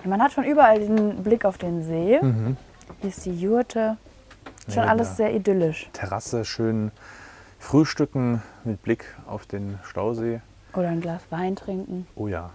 Man 0.04 0.22
hat 0.22 0.32
schon 0.32 0.44
überall 0.44 0.80
den 0.80 1.22
Blick 1.22 1.44
auf 1.44 1.58
den 1.58 1.82
See. 1.82 2.18
Mhm. 2.20 2.56
Hier 3.00 3.10
ist 3.10 3.24
die 3.24 3.38
Jurte. 3.38 3.96
Schon 4.68 4.84
ja, 4.84 4.90
alles 4.90 5.16
sehr 5.16 5.34
idyllisch. 5.34 5.88
Terrasse, 5.92 6.44
schön 6.44 6.90
frühstücken 7.58 8.42
mit 8.64 8.82
Blick 8.82 9.04
auf 9.26 9.46
den 9.46 9.78
Stausee. 9.84 10.40
Oder 10.74 10.88
ein 10.88 11.00
Glas 11.00 11.22
Wein 11.30 11.56
trinken. 11.56 12.06
Oh 12.14 12.28
ja. 12.28 12.50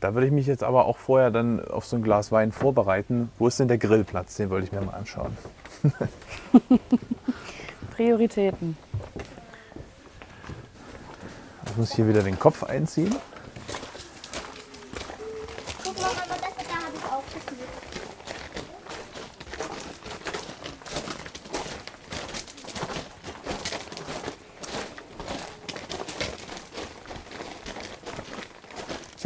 Da 0.00 0.14
würde 0.14 0.26
ich 0.26 0.32
mich 0.32 0.46
jetzt 0.46 0.62
aber 0.62 0.86
auch 0.86 0.98
vorher 0.98 1.30
dann 1.30 1.64
auf 1.64 1.86
so 1.86 1.96
ein 1.96 2.02
Glas 2.02 2.32
Wein 2.32 2.52
vorbereiten. 2.52 3.30
Wo 3.38 3.48
ist 3.48 3.58
denn 3.60 3.68
der 3.68 3.78
Grillplatz? 3.78 4.36
Den 4.36 4.50
wollte 4.50 4.66
ich 4.66 4.72
mir 4.72 4.80
mal 4.80 4.94
anschauen. 4.94 5.36
Prioritäten. 7.96 8.76
Ich 11.66 11.76
muss 11.76 11.94
hier 11.94 12.08
wieder 12.08 12.22
den 12.22 12.38
Kopf 12.38 12.64
einziehen. 12.64 13.14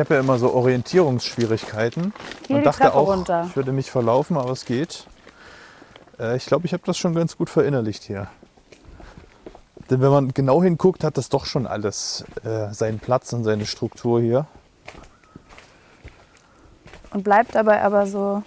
Habe 0.01 0.15
ja 0.15 0.21
immer 0.21 0.39
so 0.39 0.53
Orientierungsschwierigkeiten 0.53 2.13
Hier 2.47 2.57
und 2.57 2.65
dachte 2.65 2.95
auch, 2.95 3.09
runter. 3.09 3.47
ich 3.49 3.57
würde 3.57 3.73
mich 3.73 3.91
verlaufen, 3.91 4.37
aber 4.37 4.51
es 4.51 4.65
geht. 4.65 5.07
Äh, 6.19 6.37
ich 6.37 6.47
glaube, 6.47 6.67
ich 6.67 6.73
habe 6.73 6.83
das 6.87 6.99
schon 6.99 7.15
ganz 7.15 7.37
gut 7.37 7.51
verinnerlicht 7.51 8.03
hier. 8.03 8.29
Denn 9.91 10.01
wenn 10.01 10.11
man 10.11 10.33
genau 10.33 10.63
hinguckt, 10.63 11.03
hat 11.03 11.17
das 11.17 11.29
doch 11.29 11.47
schon 11.47 11.67
alles 11.67 12.25
äh, 12.45 12.73
seinen 12.73 13.01
Platz 13.01 13.33
und 13.33 13.45
seine 13.45 13.67
Struktur 13.67 14.21
hier. 14.21 14.47
Und 17.11 17.25
bleibt 17.25 17.57
dabei 17.57 17.83
aber 17.83 18.07
so 18.07 18.43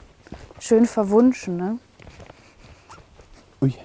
schön 0.60 0.86
verwunschen, 0.86 1.58
ne? 1.58 1.80
Ui. 3.62 3.76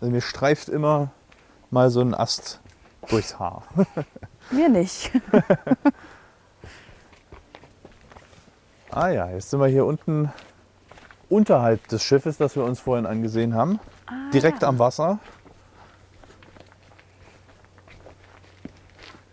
Also 0.00 0.12
mir 0.12 0.20
streift 0.20 0.68
immer 0.68 1.10
mal 1.70 1.90
so 1.90 2.00
ein 2.00 2.14
Ast 2.14 2.60
durchs 3.08 3.38
Haar. 3.38 3.64
Mir 4.50 4.68
nicht. 4.68 5.10
Ah 8.94 9.08
ja, 9.08 9.30
jetzt 9.30 9.48
sind 9.48 9.58
wir 9.58 9.68
hier 9.68 9.86
unten 9.86 10.30
unterhalb 11.30 11.88
des 11.88 12.04
Schiffes, 12.04 12.36
das 12.36 12.56
wir 12.56 12.64
uns 12.64 12.78
vorhin 12.78 13.06
angesehen 13.06 13.54
haben. 13.54 13.80
Ah, 14.06 14.30
direkt 14.34 14.60
ja. 14.60 14.68
am 14.68 14.78
Wasser. 14.78 15.18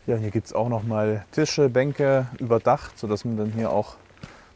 Ja, 0.07 0.15
hier 0.15 0.31
gibt 0.31 0.47
es 0.47 0.53
auch 0.53 0.69
noch 0.69 0.83
mal 0.83 1.25
Tische, 1.33 1.67
Bänke 1.67 2.27
überdacht, 2.39 2.97
sodass 2.97 3.25
man 3.25 3.35
dann 3.35 3.51
hier 3.51 3.69
auch 3.69 3.97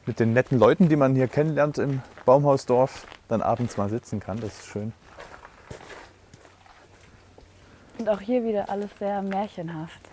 mit 0.05 0.21
den 0.21 0.31
netten 0.31 0.57
Leuten, 0.57 0.87
die 0.87 0.95
man 0.95 1.15
hier 1.15 1.27
kennenlernt 1.27 1.79
im 1.79 2.01
Baumhausdorf, 2.25 3.05
dann 3.27 3.41
abends 3.41 3.75
mal 3.75 3.89
sitzen 3.89 4.21
kann. 4.21 4.39
Das 4.39 4.57
ist 4.57 4.67
schön. 4.67 4.93
Und 7.99 8.07
auch 8.07 8.21
hier 8.21 8.41
wieder 8.45 8.69
alles 8.69 8.89
sehr 8.99 9.21
märchenhaft. 9.21 10.12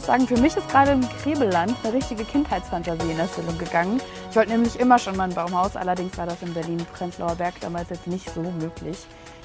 Muss 0.00 0.06
sagen, 0.06 0.26
für 0.26 0.40
mich 0.40 0.56
ist 0.56 0.66
gerade 0.70 0.92
im 0.92 1.06
Kriebelland 1.22 1.74
eine 1.82 1.92
richtige 1.92 2.24
Kindheitsfantasie 2.24 3.10
in 3.10 3.18
Erfüllung 3.18 3.58
gegangen. 3.58 4.00
Ich 4.30 4.36
wollte 4.36 4.50
nämlich 4.50 4.80
immer 4.80 4.98
schon 4.98 5.14
mal 5.14 5.24
ein 5.24 5.34
Baumhaus, 5.34 5.76
allerdings 5.76 6.16
war 6.16 6.24
das 6.24 6.40
in 6.40 6.54
Berlin-Prenzlauer 6.54 7.34
Berg 7.34 7.60
damals 7.60 7.90
jetzt 7.90 8.06
nicht 8.06 8.30
so 8.30 8.40
möglich. 8.40 8.96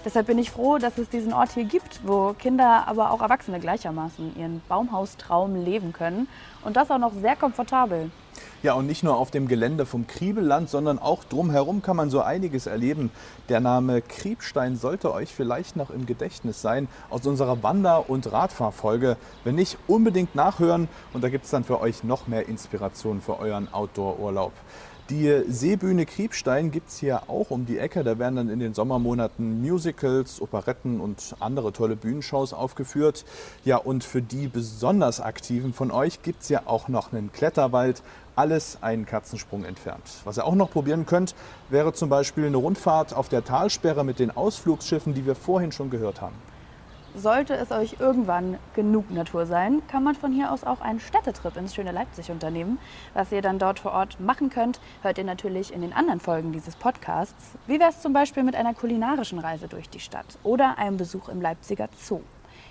Deshalb 0.06 0.28
bin 0.28 0.38
ich 0.38 0.52
froh, 0.52 0.78
dass 0.78 0.98
es 0.98 1.10
diesen 1.10 1.34
Ort 1.34 1.52
hier 1.52 1.66
gibt, 1.66 2.00
wo 2.06 2.34
Kinder, 2.40 2.88
aber 2.88 3.12
auch 3.12 3.22
Erwachsene 3.22 3.60
gleichermaßen 3.60 4.38
ihren 4.38 4.62
Baumhaustraum 4.70 5.62
leben 5.62 5.92
können 5.92 6.30
und 6.64 6.78
das 6.78 6.90
auch 6.90 7.00
noch 7.00 7.12
sehr 7.20 7.36
komfortabel. 7.36 8.10
Ja, 8.66 8.74
und 8.74 8.88
nicht 8.88 9.04
nur 9.04 9.16
auf 9.18 9.30
dem 9.30 9.48
Gelände 9.48 9.86
vom 9.86 10.08
Kriebelland, 10.08 10.72
sondern 10.72 10.98
auch 10.98 11.24
drumherum 11.24 11.84
kann 11.84 11.96
man 11.96 12.10
so 12.10 12.22
einiges 12.22 12.66
erleben. 12.66 13.12
Der 13.48 13.60
Name 13.60 14.02
Kriebstein 14.02 14.76
sollte 14.76 15.14
euch 15.14 15.32
vielleicht 15.32 15.76
noch 15.76 15.92
im 15.92 16.08
Gedächtnis 16.08 16.64
sein 16.64 16.88
aus 17.12 17.28
unserer 17.28 17.62
Wander- 17.62 18.10
und 18.10 18.32
Radfahrfolge. 18.32 19.18
Wenn 19.44 19.54
nicht, 19.54 19.78
unbedingt 19.86 20.34
nachhören 20.34 20.88
und 21.14 21.24
da 21.24 21.30
gibt 21.30 21.46
es 21.46 21.52
dann 21.52 21.64
für 21.64 21.80
euch 21.80 22.04
noch 22.04 22.26
mehr 22.26 22.50
Inspiration 22.50 23.22
für 23.22 23.38
euren 23.38 23.72
Outdoor-Urlaub. 23.72 24.54
Die 25.12 25.44
Seebühne 25.48 26.08
Kriebstein 26.08 26.72
gibt 26.72 26.90
es 26.90 26.98
hier 26.98 27.30
auch 27.30 27.52
um 27.52 27.68
die 27.68 27.78
Ecke. 27.78 28.04
Da 28.04 28.18
werden 28.18 28.38
dann 28.38 28.50
in 28.50 28.58
den 28.58 28.74
Sommermonaten 28.74 29.62
Musicals, 29.62 30.42
Operetten 30.42 31.00
und 31.00 31.36
andere 31.40 31.72
tolle 31.72 31.96
Bühnenshows 31.96 32.54
aufgeführt. 32.54 33.24
Ja, 33.66 33.78
und 33.78 34.04
für 34.04 34.24
die 34.24 34.48
besonders 34.48 35.22
Aktiven 35.22 35.76
von 35.76 35.92
euch 35.92 36.24
gibt 36.24 36.42
es 36.42 36.50
ja 36.50 36.64
auch 36.66 36.88
noch 36.88 37.14
einen 37.14 37.32
Kletterwald. 37.32 38.02
Alles 38.36 38.80
einen 38.82 39.06
Katzensprung 39.06 39.64
entfernt. 39.64 40.02
Was 40.24 40.40
ihr 40.40 40.46
auch 40.46 40.56
noch 40.56 40.72
probieren 40.72 41.06
könnt, 41.06 41.36
wäre 41.70 41.94
zum 41.94 42.10
Beispiel 42.10 42.48
eine 42.48 42.58
Rundfahrt 42.58 43.14
auf 43.14 43.30
der 43.30 43.46
Talsperre 43.46 44.04
mit 44.04 44.18
den 44.18 44.36
Ausflugsschiffen, 44.36 45.14
die 45.14 45.28
wir 45.28 45.36
vorhin 45.36 45.72
schon 45.72 45.92
gehört 45.92 46.20
haben. 46.20 46.36
Sollte 47.18 47.56
es 47.56 47.72
euch 47.72 47.96
irgendwann 48.00 48.58
genug 48.74 49.10
Natur 49.10 49.46
sein, 49.46 49.82
kann 49.88 50.04
man 50.04 50.16
von 50.16 50.34
hier 50.34 50.52
aus 50.52 50.66
auch 50.66 50.82
einen 50.82 51.00
Städtetrip 51.00 51.56
ins 51.56 51.74
schöne 51.74 51.94
Leipzig 51.94 52.30
unternehmen. 52.30 52.78
Was 53.14 53.32
ihr 53.32 53.42
dann 53.42 53.58
dort 53.58 53.80
vor 53.80 53.94
Ort 53.94 54.20
machen 54.20 54.50
könnt, 54.50 54.82
hört 55.02 55.18
ihr 55.18 55.24
natürlich 55.24 55.74
in 55.74 55.80
den 55.80 55.94
anderen 55.94 56.20
Folgen 56.20 56.52
dieses 56.52 56.76
Podcasts. 56.76 57.54
Wie 57.68 57.80
wäre 57.80 57.92
es 57.92 58.02
zum 58.02 58.12
Beispiel 58.12 58.44
mit 58.44 58.56
einer 58.56 58.74
kulinarischen 58.74 59.40
Reise 59.40 59.70
durch 59.70 59.90
die 59.90 60.02
Stadt 60.02 60.38
oder 60.44 60.78
einem 60.78 60.98
Besuch 60.98 61.30
im 61.30 61.42
Leipziger 61.42 61.88
Zoo? 61.98 62.20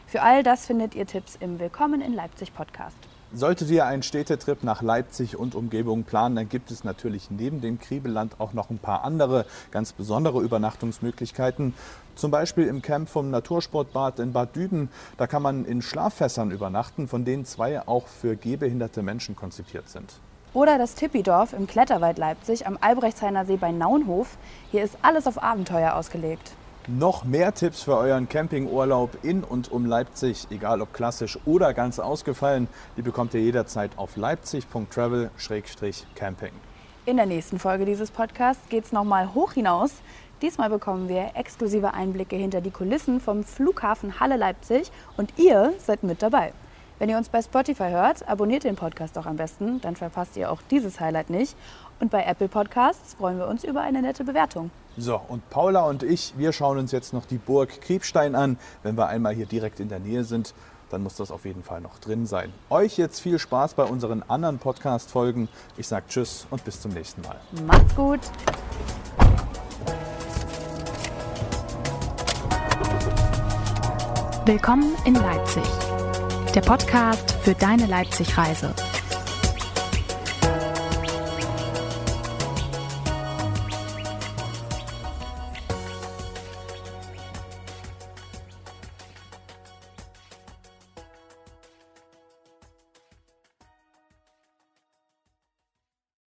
Für 0.07 0.21
all 0.21 0.43
das 0.43 0.67
findet 0.67 0.95
ihr 0.95 1.07
Tipps 1.07 1.37
im 1.41 1.59
Willkommen 1.59 2.03
in 2.03 2.13
Leipzig 2.13 2.53
Podcast. 2.53 2.99
Solltet 3.37 3.69
ihr 3.71 3.85
einen 3.85 4.05
Städtetrip 4.05 4.63
nach 4.63 4.81
Leipzig 4.81 5.37
und 5.37 5.57
Umgebung 5.57 6.05
planen, 6.05 6.37
dann 6.37 6.49
gibt 6.49 6.71
es 6.71 6.85
natürlich 6.85 7.33
neben 7.33 7.61
dem 7.61 7.81
Kriebelland 7.81 8.37
auch 8.39 8.53
noch 8.53 8.71
ein 8.71 8.79
paar 8.79 9.03
andere 9.03 9.45
ganz 9.73 9.93
besondere 9.93 10.41
Übernachtungsmöglichkeiten. 10.41 11.75
Zum 12.15 12.31
Beispiel 12.31 12.69
im 12.69 12.81
Camp 12.81 13.09
vom 13.09 13.31
Natursportbad 13.31 14.21
in 14.21 14.33
Bad 14.33 14.55
Düben. 14.55 14.89
Da 15.17 15.27
kann 15.27 15.43
man 15.43 15.65
in 15.65 15.83
Schlaffässern 15.83 16.53
übernachten, 16.53 17.09
von 17.09 17.25
denen 17.25 17.45
zwei 17.45 17.85
auch 17.89 18.07
für 18.07 18.37
gehbehinderte 18.37 19.03
Menschen 19.03 19.35
konzipiert 19.35 19.89
sind. 19.89 20.13
Oder 20.53 20.79
das 20.79 20.95
Tippidorf 20.95 21.55
im 21.55 21.67
Kletterwald 21.67 22.19
Leipzig 22.19 22.69
am 22.69 22.79
Albrechtshainer 22.81 23.47
See 23.47 23.57
bei 23.57 23.73
Naunhof. 23.73 24.37
Hier 24.71 24.85
ist 24.85 24.97
alles 25.03 25.27
auf 25.27 25.43
Abenteuer 25.43 25.97
ausgelegt. 25.97 26.53
Noch 26.87 27.25
mehr 27.25 27.55
Tipps 27.55 27.83
für 27.83 27.97
euren 27.97 28.29
Campingurlaub 28.29 29.17
in 29.23 29.43
und 29.43 29.73
um 29.73 29.87
Leipzig, 29.87 30.47
egal 30.51 30.83
ob 30.83 30.93
klassisch 30.93 31.39
oder 31.47 31.73
ganz 31.73 31.99
ausgefallen, 31.99 32.69
die 32.99 33.03
bekommt 33.03 33.33
ihr 33.33 33.41
jederzeit 33.41 33.93
auf 33.97 34.17
leipzig.travel-camping. 34.17 36.53
In 37.07 37.17
der 37.17 37.25
nächsten 37.25 37.59
Folge 37.59 37.87
dieses 37.87 38.11
Podcasts 38.11 38.69
geht 38.69 38.85
es 38.85 38.93
nochmal 38.93 39.33
hoch 39.33 39.53
hinaus. 39.53 39.93
Diesmal 40.43 40.69
bekommen 40.69 41.09
wir 41.09 41.31
exklusive 41.35 41.95
Einblicke 41.95 42.37
hinter 42.37 42.61
die 42.61 42.71
Kulissen 42.71 43.19
vom 43.19 43.45
Flughafen 43.45 44.21
Halle 44.21 44.37
Leipzig 44.37 44.93
und 45.17 45.33
ihr 45.39 45.73
seid 45.79 46.03
mit 46.03 46.21
dabei. 46.21 46.53
Wenn 47.05 47.11
ihr 47.11 47.19
uns 47.19 47.29
bei 47.29 47.43
Spotify 47.43 47.91
hört, 47.91 48.27
abonniert 48.27 48.65
den 48.65 48.77
Podcast 48.77 49.19
doch 49.19 49.27
am 49.27 49.37
besten, 49.37 49.79
dann 49.83 49.95
verpasst 49.95 50.39
ihr 50.39 50.51
auch 50.51 50.63
dieses 50.71 51.01
Highlight 51.01 51.29
nicht. 51.29 51.55
Und 52.01 52.11
bei 52.11 52.25
Apple 52.25 52.49
Podcasts 52.49 53.13
freuen 53.13 53.37
wir 53.37 53.47
uns 53.47 53.63
über 53.63 53.83
eine 53.83 54.01
nette 54.01 54.25
Bewertung. 54.25 54.71
So, 54.97 55.21
und 55.29 55.51
Paula 55.51 55.85
und 55.85 56.03
ich, 56.03 56.33
wir 56.39 56.55
schauen 56.55 56.79
uns 56.79 56.93
jetzt 56.93 57.13
noch 57.13 57.27
die 57.27 57.37
Burg 57.37 57.83
Kriebstein 57.83 58.35
an. 58.35 58.57
Wenn 58.83 58.97
wir 58.97 59.07
einmal 59.09 59.35
hier 59.35 59.45
direkt 59.45 59.81
in 59.81 59.91
der 59.91 59.99
Nähe 59.99 60.25
sind, 60.25 60.55
dann 60.89 61.03
muss 61.03 61.17
das 61.17 61.31
auf 61.31 61.45
jeden 61.45 61.63
Fall 61.63 61.83
noch 61.83 61.99
drin 61.99 62.25
sein. 62.25 62.55
Euch 62.71 62.97
jetzt 62.97 63.21
viel 63.21 63.39
Spaß 63.39 63.75
bei 63.75 63.85
unseren 63.85 64.23
anderen 64.23 64.59
Podcast-Folgen. 64.59 65.51
Ich 65.77 65.87
sage 65.87 66.07
Tschüss 66.09 66.47
und 66.49 66.65
bis 66.65 66.81
zum 66.81 66.93
nächsten 66.93 67.21
Mal. 67.21 67.37
Macht's 67.67 67.95
gut! 67.95 68.21
Willkommen 74.47 74.95
in 75.07 75.15
Leipzig, 75.15 75.63
der 76.55 76.61
Podcast 76.61 77.33
für 77.43 77.55
deine 77.55 77.87
Leipzig-Reise. 77.87 78.75